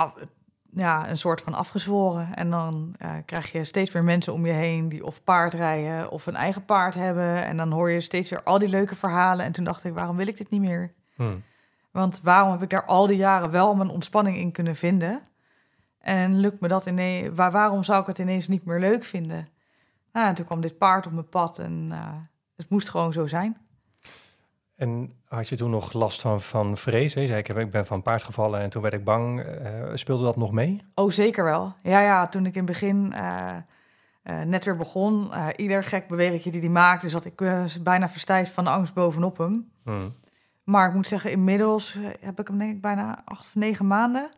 [0.75, 2.35] ja, een soort van afgezworen.
[2.35, 6.27] En dan krijg je steeds meer mensen om je heen die of paard rijden of
[6.27, 7.45] een eigen paard hebben.
[7.45, 9.45] En dan hoor je steeds weer al die leuke verhalen.
[9.45, 10.93] En toen dacht ik, waarom wil ik dit niet meer?
[11.15, 11.43] Hmm.
[11.95, 15.23] Want waarom heb ik daar al die jaren wel mijn ontspanning in kunnen vinden?
[15.99, 19.49] En lukt me dat ineens, waar, waarom zou ik het ineens niet meer leuk vinden?
[20.13, 21.99] Nou, en toen kwam dit paard op mijn pad en uh,
[22.57, 23.57] het moest gewoon zo zijn.
[24.77, 27.15] En had je toen nog last van, van vrees?
[27.15, 27.27] Hè?
[27.27, 29.41] Zei ik, ik ben van paard gevallen en toen werd ik bang.
[29.41, 30.85] Uh, speelde dat nog mee?
[30.95, 31.75] Oh, zeker wel.
[31.83, 33.57] Ja, ja toen ik in het begin uh,
[34.25, 37.43] uh, net weer begon, ieder gek bewegingje die hij maakte, zat ik
[37.83, 39.71] bijna verstijfd van angst bovenop hem.
[39.83, 40.13] Hmm.
[40.65, 44.31] Maar ik moet zeggen, inmiddels heb ik hem denk ik bijna acht of negen maanden.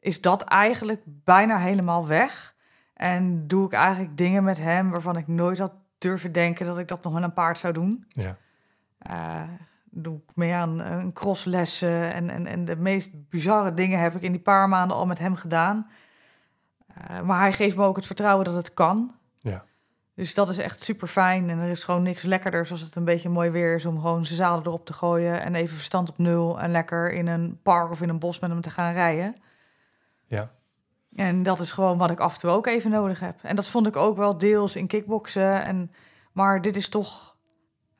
[0.00, 2.54] is dat eigenlijk bijna helemaal weg.
[2.94, 6.88] En doe ik eigenlijk dingen met hem waarvan ik nooit had durven denken dat ik
[6.88, 8.04] dat nog met een paard zou doen.
[8.08, 8.36] Ja.
[9.10, 9.42] Uh,
[9.90, 14.22] doe ik mee aan een crosslessen en, en, en de meest bizarre dingen heb ik
[14.22, 15.90] in die paar maanden al met hem gedaan.
[17.10, 19.14] Uh, maar hij geeft me ook het vertrouwen dat het kan.
[19.38, 19.64] Ja.
[20.14, 21.50] Dus dat is echt super fijn.
[21.50, 24.26] En er is gewoon niks lekkerder als het een beetje mooi weer is om gewoon
[24.26, 27.90] zijn zadel erop te gooien en even verstand op nul en lekker in een park
[27.90, 29.36] of in een bos met hem te gaan rijden.
[30.26, 30.50] Ja.
[31.16, 33.38] En dat is gewoon wat ik af en toe ook even nodig heb.
[33.42, 35.64] En dat vond ik ook wel deels in kickboksen.
[35.64, 35.92] En,
[36.32, 37.32] maar dit is toch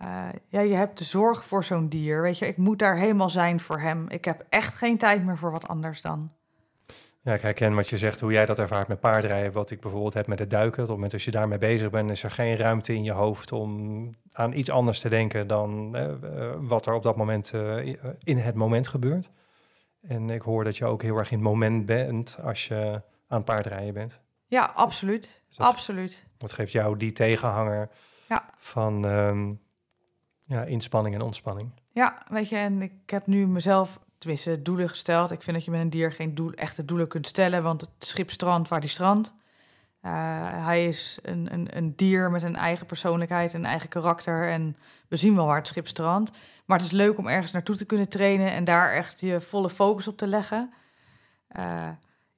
[0.02, 2.22] uh, ja, je hebt de zorg voor zo'n dier.
[2.22, 4.08] Weet je, ik moet daar helemaal zijn voor hem.
[4.08, 6.32] Ik heb echt geen tijd meer voor wat anders dan.
[7.24, 9.52] Ja, ik herken wat je zegt, hoe jij dat ervaart met paardrijden.
[9.52, 10.82] Wat ik bijvoorbeeld heb met het duiken.
[10.82, 13.52] Op het moment dat je daarmee bezig bent, is er geen ruimte in je hoofd
[13.52, 17.86] om aan iets anders te denken dan eh, eh wat er op dat moment uh,
[18.22, 19.30] in het moment gebeurt.
[20.00, 23.44] En ik hoor dat je ook heel erg in het moment bent als je aan
[23.44, 24.20] paardrijden bent.
[24.46, 25.42] Ja, absoluut.
[25.48, 26.24] Dus dat, absoluut.
[26.38, 27.88] Wat geeft jou die tegenhanger
[28.28, 28.50] ja.
[28.56, 29.60] van um,
[30.44, 31.72] ja, inspanning en ontspanning.
[31.92, 35.30] Ja, weet je, en ik heb nu mezelf, tenminste, doelen gesteld.
[35.30, 37.90] Ik vind dat je met een dier geen doel, echte doelen kunt stellen, want het
[37.98, 39.34] schip strandt waar die strandt.
[40.02, 40.12] Uh,
[40.64, 44.48] hij is een, een, een, dier met een eigen persoonlijkheid, een eigen karakter.
[44.48, 44.76] En
[45.08, 46.30] we zien wel waar het schip strandt.
[46.64, 49.70] Maar het is leuk om ergens naartoe te kunnen trainen en daar echt je volle
[49.70, 50.72] focus op te leggen.
[51.56, 51.88] Uh,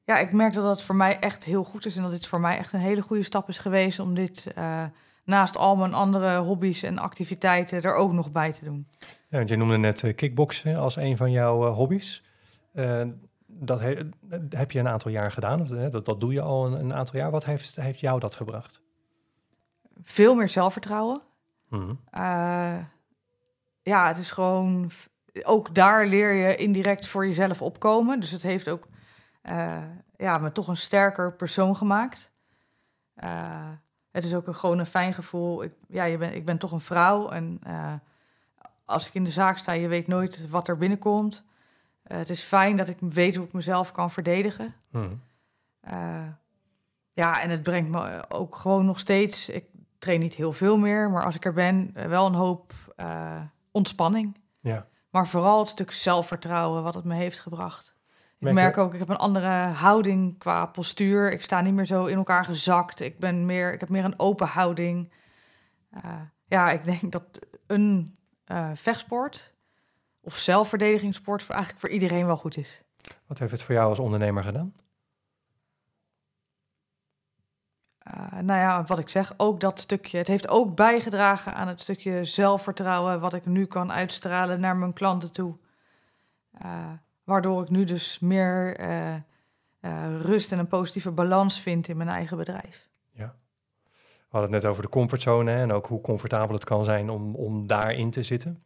[0.04, 2.40] ja, ik merk dat dat voor mij echt heel goed is en dat dit voor
[2.40, 4.84] mij echt een hele goede stap is geweest om dit uh,
[5.24, 8.86] naast al mijn andere hobby's en activiteiten er ook nog bij te doen.
[9.28, 12.22] Ja, want je noemde net uh, kickboksen als een van jouw uh, hobby's.
[12.74, 13.02] Uh,
[13.46, 13.80] dat
[14.48, 17.16] heb je een aantal jaar gedaan, of, dat, dat doe je al een, een, aantal
[17.16, 17.30] jaar.
[17.30, 18.82] Wat heeft, heeft jou dat gebracht?
[20.02, 21.20] Veel meer zelfvertrouwen.
[21.68, 21.98] Mm
[23.82, 24.90] ja, het is gewoon...
[25.42, 28.20] Ook daar leer je indirect voor jezelf opkomen.
[28.20, 28.88] Dus het heeft ook
[30.16, 32.32] ja, me toch een sterker persoon gemaakt
[34.14, 35.62] het is ook een, gewoon een fijn gevoel.
[35.62, 37.92] Ik, ja, je ben, ik ben toch een vrouw en uh,
[38.84, 41.42] als ik in de zaak sta, je weet nooit wat er binnenkomt.
[42.06, 44.74] Uh, het is fijn dat ik weet hoe ik mezelf kan verdedigen.
[44.90, 45.20] Mm.
[45.90, 46.26] Uh,
[47.12, 49.48] ja, en het brengt me ook gewoon nog steeds.
[49.48, 49.64] Ik,
[50.04, 53.40] train niet heel veel meer, maar als ik er ben, eh, wel een hoop eh,
[53.70, 54.40] ontspanning.
[54.60, 54.86] Ja.
[55.10, 57.93] Maar vooral het stuk zelfvertrouwen wat het me heeft gebracht.
[58.46, 61.32] Ik Merk ook, ik heb een andere houding qua postuur.
[61.32, 63.00] Ik sta niet meer zo in elkaar gezakt.
[63.00, 65.12] Ik, ben meer, ik heb meer een open houding.
[65.90, 69.54] Eh, ja, ik denk dat een eh, vechtsport
[70.20, 72.82] of zelfverdedigingssport voor, eigenlijk voor iedereen wel goed is.
[73.26, 74.74] Wat heeft het voor jou als ondernemer gedaan?
[77.98, 80.18] Eh, nou ja, wat ik zeg, ook dat stukje.
[80.18, 84.92] Het heeft ook bijgedragen aan het stukje zelfvertrouwen wat ik nu kan uitstralen naar mijn
[84.92, 85.56] klanten toe.
[87.24, 89.20] Waardoor ik nu dus meer eh, eh,
[90.20, 92.92] rust en een positieve balans vind in mijn eigen bedrijf.
[94.34, 97.10] We hadden het net over de comfortzone hè, en ook hoe comfortabel het kan zijn
[97.10, 98.64] om, om daarin te zitten.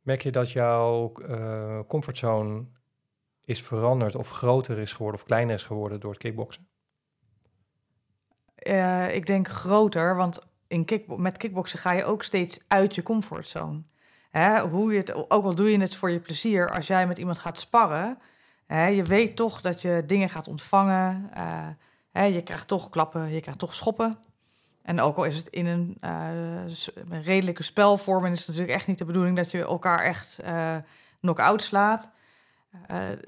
[0.00, 2.64] Merk je dat jouw eh, comfortzone
[3.44, 6.68] is veranderd of groter is geworden of kleiner is geworden door het kickboksen?
[9.12, 13.82] Ik denk groter, want in met kickboksen ga je ook steeds uit je comfortzone.
[14.32, 17.18] Hè, hoe je het, ook al doe je het voor je plezier, als jij met
[17.18, 18.18] iemand gaat sparren,
[18.66, 21.30] hè, je weet toch dat je dingen gaat ontvangen.
[21.34, 21.68] eh,
[22.12, 24.18] hè, je krijgt toch klappen, je krijgt toch schoppen.
[24.82, 28.86] En ook al is het in een, eh, redelijke spelvorm, en is het natuurlijk echt
[28.86, 30.76] niet de bedoeling dat je elkaar echt eh
[31.20, 32.10] knock-out slaat.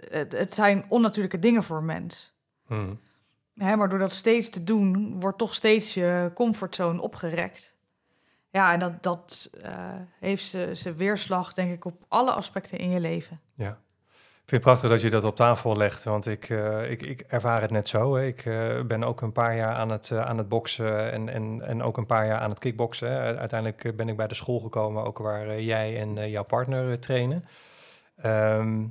[0.09, 2.35] Het, het zijn onnatuurlijke dingen voor een mens.
[2.67, 3.01] Hmm.
[3.57, 7.74] Hè, maar door dat steeds te doen, wordt toch steeds je comfortzone opgerekt.
[8.55, 9.73] Ja, en dat, dat eh,
[10.21, 13.41] heeft zijn weerslag, denk ik, op alle aspecten in je leven.
[13.55, 13.69] Ja.
[14.09, 17.21] Ik vind het prachtig dat je dat op tafel legt, want ik, eh, ik, ik
[17.21, 18.17] ervaar het net zo.
[18.17, 21.83] Ik eh, ben ook een paar jaar aan het, aan het boksen en, en, en
[21.83, 23.09] ook een paar jaar aan het kickboksen.
[23.39, 27.45] Uiteindelijk ben ik bij de school gekomen, ook waar jij en jouw partner trainen.
[28.17, 28.87] Ehm,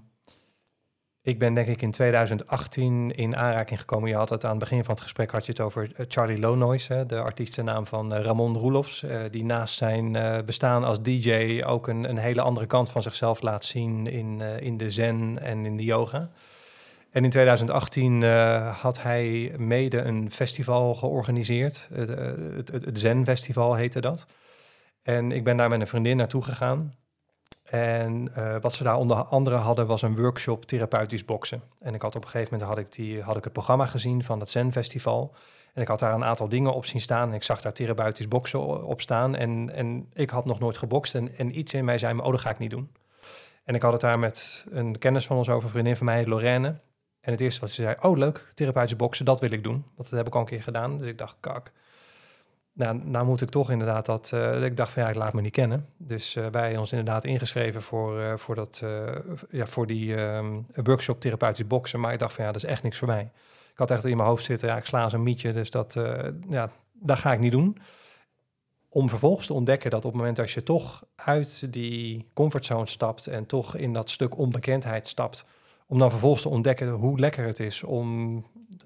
[1.24, 4.10] ik ben denk ik in 2018 in aanraking gekomen.
[4.10, 6.40] Je had het aan het begin van het gesprek had je het over eh, Charlie
[6.40, 11.88] Lonois, de artiestennaam van eh, Ramon Roelofs, eh, die naast zijn bestaan als DJ ook
[11.88, 15.78] een, een hele andere kant van zichzelf laat zien in, in de zen en in
[15.78, 16.30] de yoga.
[17.14, 21.90] En in 2018 eh, had hij mede een festival georganiseerd.
[21.94, 22.08] Het,
[22.56, 24.28] het, het Zen Festival heette dat.
[25.04, 26.94] En ik ben daar met een vriendin naartoe gegaan.
[27.74, 31.62] En eh, wat ze daar onder andere hadden was een workshop therapeutisch boksen.
[31.80, 34.24] En ik had op een gegeven moment had ik, die, had ik het programma gezien
[34.24, 35.36] van het Zen Festival.
[35.74, 37.34] En ik had daar een aantal dingen op zien staan.
[37.34, 39.36] Ik zag daar therapeutisch boksen op staan.
[39.36, 41.16] En, en ik had nog nooit gebokst.
[41.16, 42.92] En, en iets in mij zei me, oh, dat ga ik niet doen.
[43.64, 46.26] En ik had het daar met een kennis van ons over, een vriendin van mij,
[46.26, 46.68] Lorraine.
[47.22, 49.86] En het eerste wat ze zei, oh leuk, therapeutisch boksen, dat wil ik doen.
[49.96, 50.98] Want dat heb ik al een keer gedaan.
[50.98, 51.72] Dus ik dacht, kak.
[52.74, 54.32] Nou, nou moet ik toch inderdaad dat...
[54.34, 55.86] eh, ik dacht van ja, ik laat me niet kennen.
[55.98, 58.84] Dus eh, wij ons inderdaad ingeschreven voor, eh, voor, dat,
[59.50, 62.00] ja, voor die ehm, workshop therapeutisch boksen.
[62.00, 63.32] Maar ik dacht van ja, dat is echt niks voor mij.
[63.72, 65.54] Ik had echt in mijn hoofd zitten, ja, ik sla zo'n mietje.
[65.54, 65.94] Dus dat,
[66.50, 67.78] ja, dat ga ik niet doen.
[68.90, 73.28] Om vervolgens te ontdekken dat op het moment als je toch uit die comfortzone stapt...
[73.28, 75.46] en toch in dat stuk onbekendheid stapt...
[75.88, 78.38] om dan vervolgens te ontdekken hoe lekker het is om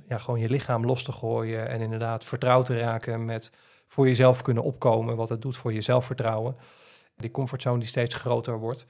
[0.07, 1.69] ja, gewoon je lichaam los te gooien...
[1.69, 3.51] en inderdaad vertrouwd te raken met
[3.87, 5.15] voor jezelf kunnen opkomen...
[5.15, 6.55] wat het doet voor je zelfvertrouwen.
[7.17, 8.87] Die comfortzone die steeds groter wordt...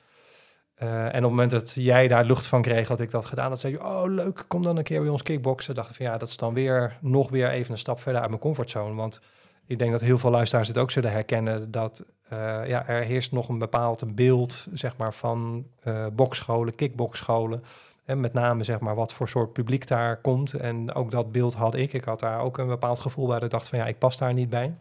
[0.78, 3.50] Eh, en op het moment dat jij daar lucht van kreeg, had ik dat gedaan.
[3.50, 5.76] Dat zei je, oh leuk, kom dan een keer bij ons kickboksen.
[5.76, 8.30] Dacht ik van ja, dat is dan weer nog weer even een stap verder uit
[8.30, 8.95] mijn comfortzone.
[8.95, 9.22] Want
[9.66, 11.72] ik denk dat heel veel luisteraars het ook zullen herkennen.
[11.72, 17.64] Dat eh, ja, er heerst nog een bepaald beeld, zeg maar, van eh bokscholen, kickbokscholen.
[18.06, 20.54] En met name, zeg maar, wat voor soort publiek daar komt.
[20.54, 21.93] En ook dat beeld had ik.
[21.93, 23.36] Ik had daar ook een bepaald gevoel bij.
[23.36, 24.76] Dat ik dacht van ja, ik pas daar niet bij.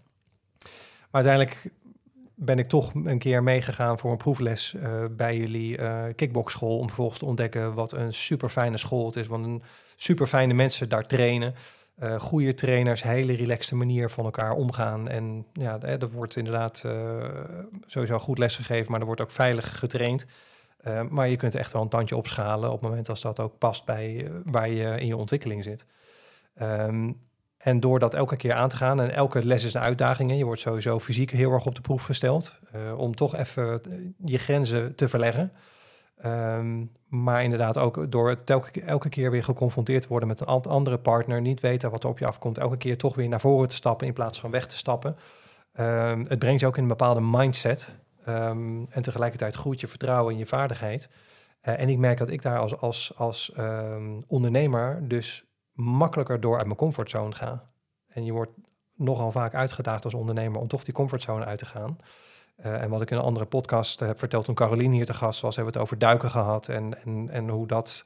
[1.16, 1.70] Uiteindelijk
[2.34, 6.78] ben ik toch een keer meegegaan voor een proefles eh, bij jullie eh kickboxschool.
[6.78, 9.26] Om vervolgens te ontdekken wat een super fijne school het is.
[9.26, 9.62] Want een
[9.96, 11.54] super fijne mensen daar trainen.
[11.98, 15.08] eh goede trainers, hele relaxte manier van elkaar omgaan.
[15.08, 16.84] En ja, er wordt inderdaad
[17.86, 20.26] sowieso goed lesgegeven, maar er wordt ook veilig getraind.
[21.08, 23.84] Maar je kunt echt wel een tandje opschalen op het moment als dat ook past
[23.84, 25.86] bij waar je in je ontwikkeling zit.
[26.54, 27.12] Ehm,
[27.66, 30.30] en door dat elke keer aan te gaan, en elke les is een uitdaging.
[30.30, 32.58] hè, Je wordt sowieso fysiek heel erg op de proef gesteld.
[32.72, 33.92] eh, om toch even eh,
[34.24, 35.52] je grenzen te verleggen.
[36.16, 40.46] Ehm, maar inderdaad ook door het elke, elke keer weer geconfronteerd te worden met een
[40.46, 41.40] an- andere partner.
[41.40, 42.58] Niet weten wat er op je afkomt.
[42.58, 45.16] Elke keer toch weer naar voren te stappen in plaats van weg te stappen.
[45.72, 47.98] Ehm, het brengt je ook in een bepaalde mindset.
[48.24, 51.08] Ehm, en tegelijkertijd groeit je vertrouwen in je vaardigheid.
[51.60, 53.52] Eh, en ik merk dat ik daar als, als, als
[54.26, 55.44] ondernemer dus
[55.76, 57.70] makkelijker door uit mijn comfortzone ga.
[58.08, 58.52] En je wordt
[58.94, 61.98] nogal vaak uitgedaagd als ondernemer om toch die comfortzone uit te gaan.
[62.56, 65.14] Eh, en wat ik in een andere podcast eh, heb verteld toen Caroline hier te
[65.14, 68.04] gast was, hebben we het over duiken gehad en, en, en hoe dat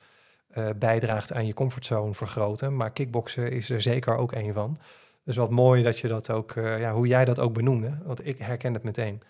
[0.49, 2.77] eh, bijdraagt aan je comfortzone vergroten.
[2.77, 4.79] Maar kickboksen is er zeker ook een van.
[5.25, 8.39] Dus wat mooi dat je dat ook, ja, hoe jij dat ook benoemde, want ik
[8.39, 9.23] herken het meteen.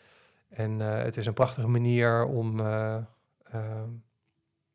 [0.48, 2.96] En het is een prachtige manier om uh,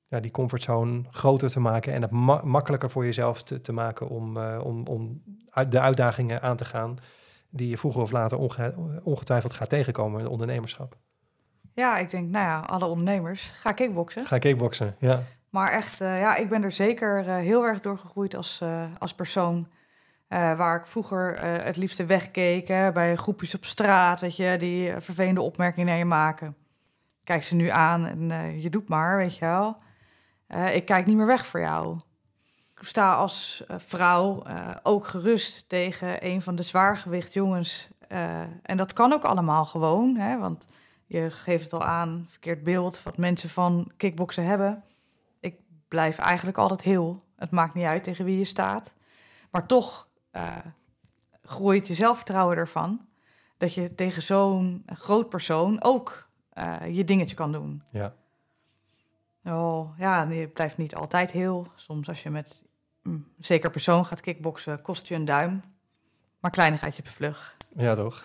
[0.07, 4.09] ja, die comfortzone groter te maken en het ma makkelijker voor jezelf te, te maken
[4.09, 6.97] om, om, om uit de uitdagingen aan te gaan
[7.49, 10.97] die je vroeger of later onge ongetwijfeld gaat tegenkomen in het ondernemerschap.
[11.73, 14.25] Ja, ik denk, nou ja, alle ondernemers, ga kickboksen.
[14.25, 15.23] Ga kickboksen, ja.
[15.49, 18.63] Maar echt, ja, ik ben er zeker heel erg door gegroeid als,
[18.97, 19.67] als persoon.
[20.27, 25.41] Waar ik vroeger het liefste wegkeek hè, bij groepjes op straat, weet je, die vervelende
[25.41, 26.55] opmerkingen naar je maken.
[27.23, 29.77] Kijk ze nu aan en je doet maar, weet je wel.
[30.73, 31.99] Ik kijk niet meer weg voor jou.
[32.75, 34.43] Ik sta als vrouw
[34.83, 37.89] ook gerust tegen een van de zwaargewicht jongens.
[38.61, 40.65] en dat kan ook allemaal gewoon, hè, want
[41.05, 44.83] je geeft het al aan, verkeerd beeld wat mensen van kickboksen hebben.
[45.39, 47.23] Ik blijf eigenlijk altijd heel.
[47.35, 48.93] Het maakt niet uit tegen wie je staat.
[49.51, 50.07] Maar toch
[51.41, 53.05] groeit je zelfvertrouwen ervan.
[53.57, 56.29] Dat je tegen zo'n groot persoon ook
[56.91, 57.83] je dingetje kan doen.
[57.91, 58.13] Ja.
[59.45, 61.67] Oh, ja, je blijft niet altijd heel.
[61.75, 62.61] Soms als je met
[63.03, 65.61] mm, een zeker persoon gaat kickboksen, kost je een duim.
[66.39, 67.55] Maar kleinigheidje per vlug.
[67.75, 68.23] Ja, toch?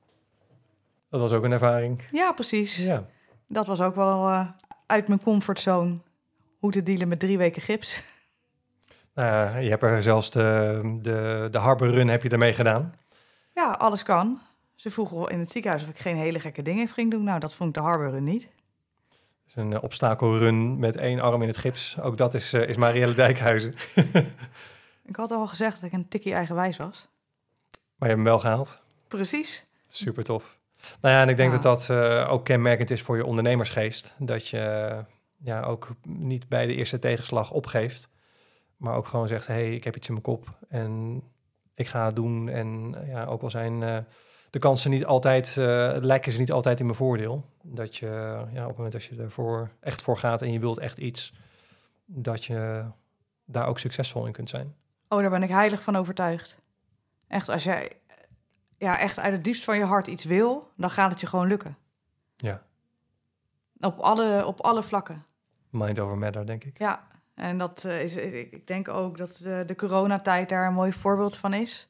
[1.10, 2.02] dat was ook een ervaring.
[2.10, 2.76] Ja, precies.
[2.76, 3.06] Ja.
[3.48, 4.48] Dat was ook wel uh,
[4.86, 5.98] uit mijn comfortzone.
[6.58, 8.02] Hoe te dealen met drie weken gips.
[9.14, 12.94] Nou, je hebt er zelfs de, de, de Harbor Run heb je ermee gedaan.
[13.54, 14.40] Ja, alles kan.
[14.74, 17.24] Ze vroegen in het ziekenhuis of ik geen hele gekke dingen ging doen.
[17.24, 18.48] Nou, dat vond ik de Harbor Run niet.
[19.46, 22.00] Is een uh, obstakelrun met één arm in het gips.
[22.00, 23.74] Ook dat is, uh, is Marielle Dijkhuizen.
[25.10, 27.08] ik had al gezegd dat ik een tikkie eigenwijs was.
[27.70, 28.78] Maar je hebt hem wel gehaald.
[29.08, 29.66] Precies.
[29.86, 30.58] Super tof.
[31.00, 31.58] Nou ja, en ik denk ja.
[31.58, 34.14] dat dat uh, ook kenmerkend is voor je ondernemersgeest.
[34.18, 35.04] Dat je
[35.36, 38.08] ja, ook niet bij de eerste tegenslag opgeeft.
[38.76, 41.22] Maar ook gewoon zegt, hey, ik heb iets in mijn kop en
[41.74, 42.48] ik ga het doen.
[42.48, 43.98] En ja, ook al zijn uh,
[44.50, 47.44] de kansen niet altijd, uh, lijken ze niet altijd in mijn voordeel.
[47.62, 48.06] Dat je
[48.52, 51.32] ja, op het moment dat je ervoor echt voor gaat en je wilt echt iets,
[52.04, 52.84] dat je
[53.44, 54.74] daar ook succesvol in kunt zijn.
[55.08, 56.58] Oh, daar ben ik heilig van overtuigd.
[57.28, 57.92] Echt, als jij
[58.78, 61.46] ja, echt uit het diepst van je hart iets wil, dan gaat het je gewoon
[61.46, 61.76] lukken.
[62.36, 62.62] Ja.
[63.80, 65.24] Op alle, op alle vlakken.
[65.70, 66.78] Mind over matter, denk ik.
[66.78, 70.92] Ja, en dat uh, is, ik denk ook dat uh, de coronatijd daar een mooi
[70.92, 71.88] voorbeeld van is.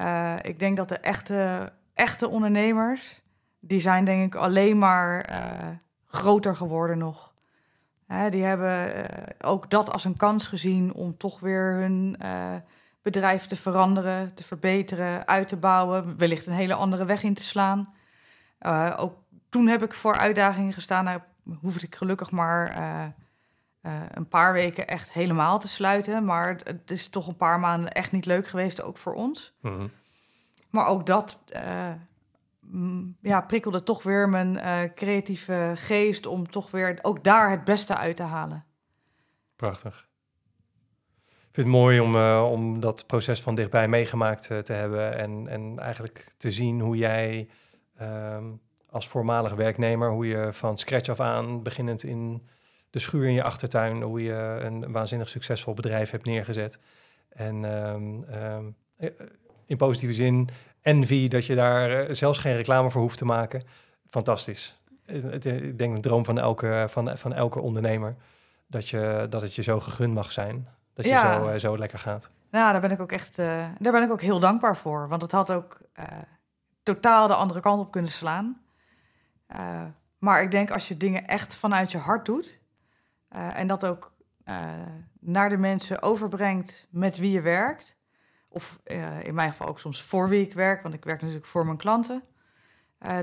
[0.00, 3.22] Uh, ik denk dat de echte, echte ondernemers,
[3.60, 5.26] die zijn denk ik alleen maar
[6.06, 7.34] groter geworden nog.
[8.06, 9.06] Hè, die hebben
[9.40, 12.16] ook dat als een kans gezien om toch weer hun
[13.02, 17.42] bedrijf te veranderen, te verbeteren, uit te bouwen, wellicht een hele andere weg in te
[17.42, 17.94] slaan.
[18.96, 19.18] ook
[19.48, 21.04] toen heb ik voor uitdagingen gestaan.
[21.04, 21.20] Nou,
[21.60, 22.76] hoefde ik gelukkig maar
[24.12, 26.24] een paar weken echt helemaal te sluiten.
[26.24, 29.54] Maar het is toch een paar maanden echt niet leuk geweest, ook voor ons.
[29.60, 29.90] -hmm.
[30.76, 31.90] Maar ook dat uh,
[33.20, 37.96] ja, prikkelde toch weer mijn uh, creatieve geest om toch weer ook daar het beste
[37.96, 38.64] uit te halen.
[39.56, 40.08] Prachtig.
[41.26, 42.16] Ik vind het mooi om,
[42.52, 47.48] om dat proces van dichtbij meegemaakt te hebben en, en eigenlijk te zien hoe jij
[48.02, 48.60] um,
[48.90, 52.48] als voormalig werknemer, hoe je van scratch af aan, beginnend in
[52.90, 56.80] de schuur in je achtertuin, hoe je een waanzinnig succesvol bedrijf hebt neergezet.
[57.28, 58.76] En um, um,
[59.66, 60.48] in positieve zin,
[60.86, 63.62] envy dat je daar zelfs geen reclame voor hoeft te maken.
[64.06, 64.80] Fantastisch.
[65.04, 68.16] Ik denk een droom van elke, van, van elke ondernemer.
[68.66, 70.68] Dat, je, dat het je zo gegund mag zijn.
[70.94, 71.40] Dat je ja.
[71.40, 72.30] zo, zo lekker gaat.
[72.50, 73.46] Nou, daar ben ik ook echt uh,
[73.78, 75.08] daar ben ik ook heel dankbaar voor.
[75.08, 76.04] Want het had ook uh,
[76.82, 78.60] totaal de andere kant op kunnen slaan.
[80.18, 82.58] maar ik denk als je dingen echt vanuit je hart doet,
[83.28, 84.12] en dat ook
[85.20, 87.95] naar de mensen overbrengt met wie je werkt.
[88.56, 91.46] Of uh, in mijn geval ook soms voor wie ik werk, want ik werk natuurlijk
[91.46, 92.22] voor mijn klanten.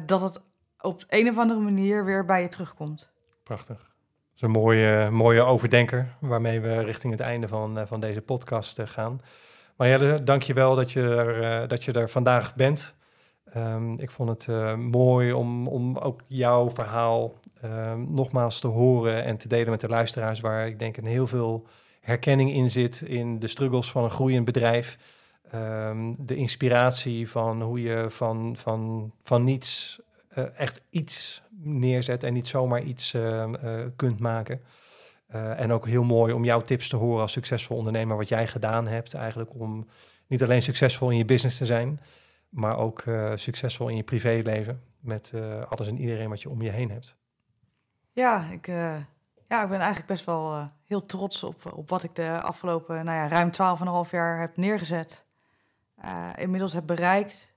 [0.06, 0.42] dat het
[0.82, 3.12] op een of andere manier weer bij je terugkomt.
[3.44, 3.78] Prachtig.
[3.78, 8.82] Dat is een mooie, mooie overdenker waarmee we richting het einde van, van deze podcast
[8.84, 9.22] gaan.
[9.76, 12.96] Maar ja, dank je wel dat je er, dat je er vandaag bent.
[13.58, 19.38] Um, ik vond het mooi om, om ook jouw verhaal um, nogmaals te horen en
[19.38, 21.68] te delen met de luisteraars, waar ik denk een heel veel
[22.00, 24.98] herkenning in zit in de struggles van een groeiend bedrijf.
[25.56, 30.00] Um, de inspiratie van hoe je van, van, van niets
[30.38, 33.50] uh, echt iets neerzet en niet zomaar iets uh,
[33.96, 34.62] kunt maken.
[35.28, 38.88] en ook heel mooi om jouw tips te horen als succesvol ondernemer, wat jij gedaan
[38.88, 39.86] hebt eigenlijk om
[40.28, 42.00] niet alleen succesvol in je business te zijn,
[42.50, 43.04] maar ook
[43.36, 45.34] succesvol in je privéleven met
[45.70, 47.18] alles en iedereen wat je om je heen hebt.
[48.12, 48.68] Ja, ik,
[49.48, 53.18] ja, ik ben eigenlijk best wel heel trots op, op wat ik de afgelopen nou
[53.18, 53.52] ja, ruim
[54.06, 55.26] 12,5 jaar heb neergezet.
[56.04, 57.52] Eh, inmiddels heb bereikt.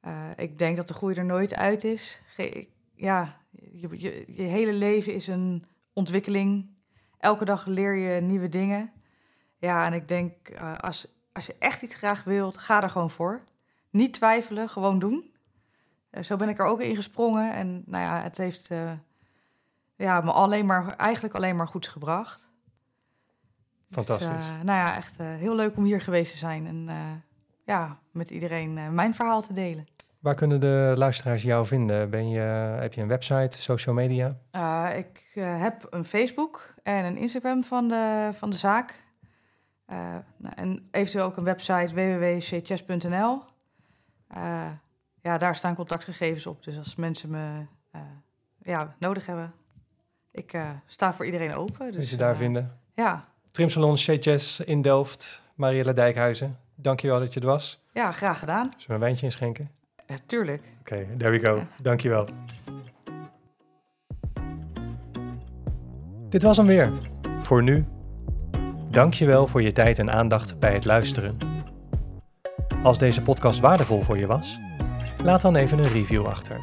[0.00, 2.20] Eh, ik denk dat de groei er nooit uit is.
[2.26, 3.40] Ge- ja,
[3.72, 6.74] je, je, je hele leven is een ontwikkeling.
[7.18, 8.92] Elke dag leer je nieuwe dingen.
[9.58, 13.10] Ja, en ik denk, eh, als, als je echt iets graag wilt, ga er gewoon
[13.10, 13.42] voor.
[13.90, 15.34] Niet twijfelen, gewoon doen.
[16.20, 17.54] Zo ben ik er ook in gesprongen.
[17.54, 18.68] En nou ja, het heeft
[19.96, 22.50] ja, me alleen maar, eigenlijk alleen maar goeds gebracht.
[23.90, 24.28] Fantastisch.
[24.28, 26.66] Dus, eh, nou ja, echt heel leuk om hier geweest te zijn.
[26.66, 26.88] En
[27.66, 29.86] ja, met iedereen eh, mijn verhaal te delen.
[30.26, 32.10] Waar kunnen de luisteraars jou vinden?
[32.10, 32.40] Ben je,
[32.80, 34.36] heb je een website, social media?
[34.50, 39.04] Eh, ik eh, heb een Facebook en een Instagram van de, van de zaak.
[39.86, 43.42] Nou, en eventueel ook een website www.chess.nl.
[44.28, 44.66] Eh,
[45.22, 46.64] ja, daar staan contactgegevens op.
[46.64, 47.66] Dus als mensen me
[48.62, 49.52] ja, nodig hebben,
[50.30, 51.86] ik sta voor iedereen open.
[51.86, 52.78] Dus, Dus je daar vinden?
[52.94, 56.65] Ja, Trimsalon Chess in Delft, Marielle Dijkhuizen.
[56.76, 57.82] Dankjewel dat je er was.
[57.92, 58.70] ja, graag gedaan.
[58.70, 59.70] Zullen we een wijntje inschenken?
[60.06, 60.62] Eh, tuurlijk.
[60.80, 61.62] Oké, there we go.
[61.82, 62.28] Dankjewel.
[66.28, 66.92] Dit was hem weer.
[67.42, 67.84] Voor nu.
[68.90, 71.36] Dankjewel voor je tijd en aandacht bij het luisteren.
[72.82, 74.58] Als deze podcast waardevol voor je was,
[75.24, 76.60] laat dan even een review achter.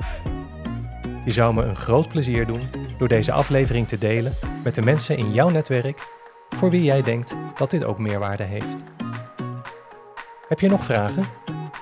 [1.26, 4.34] Je zou me een groot plezier doen door deze aflevering te delen
[4.64, 6.08] met de mensen in jouw netwerk
[6.50, 8.84] voor wie jij denkt dat dit ook meerwaarde heeft.
[10.48, 11.24] Heb je nog vragen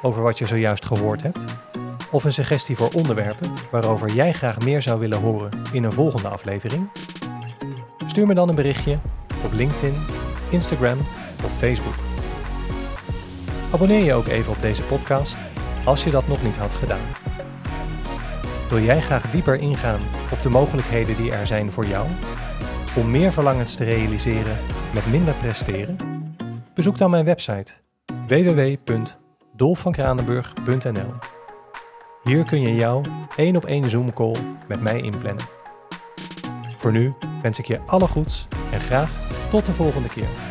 [0.02, 1.46] over wat je zojuist gehoord hebt?
[2.12, 6.28] Of een suggestie voor onderwerpen waarover jij graag meer zou willen horen in een volgende
[6.28, 6.90] aflevering?
[8.08, 9.00] Stuur me dan een berichtje
[9.44, 9.94] op LinkedIn,
[10.50, 10.98] Instagram
[11.46, 11.94] of Facebook.
[13.72, 15.38] Abonneer je ook even op deze podcast
[15.86, 17.08] als je dat nog niet had gedaan.
[18.70, 20.02] Wil jij graag dieper ingaan
[20.32, 22.08] op de mogelijkheden die er zijn voor jou
[22.96, 24.58] om meer verlangens te realiseren
[24.94, 25.98] met minder presteren?
[26.74, 27.74] Bezoek dan mijn website
[28.32, 31.14] www.dolfvankranenburg.nl
[32.24, 33.02] hier kun je jouw
[33.36, 34.36] één op één Zoom call
[34.68, 35.46] met mij inplannen.
[36.78, 39.12] Voor nu wens ik je alle goeds en graag
[39.50, 40.51] tot de volgende keer.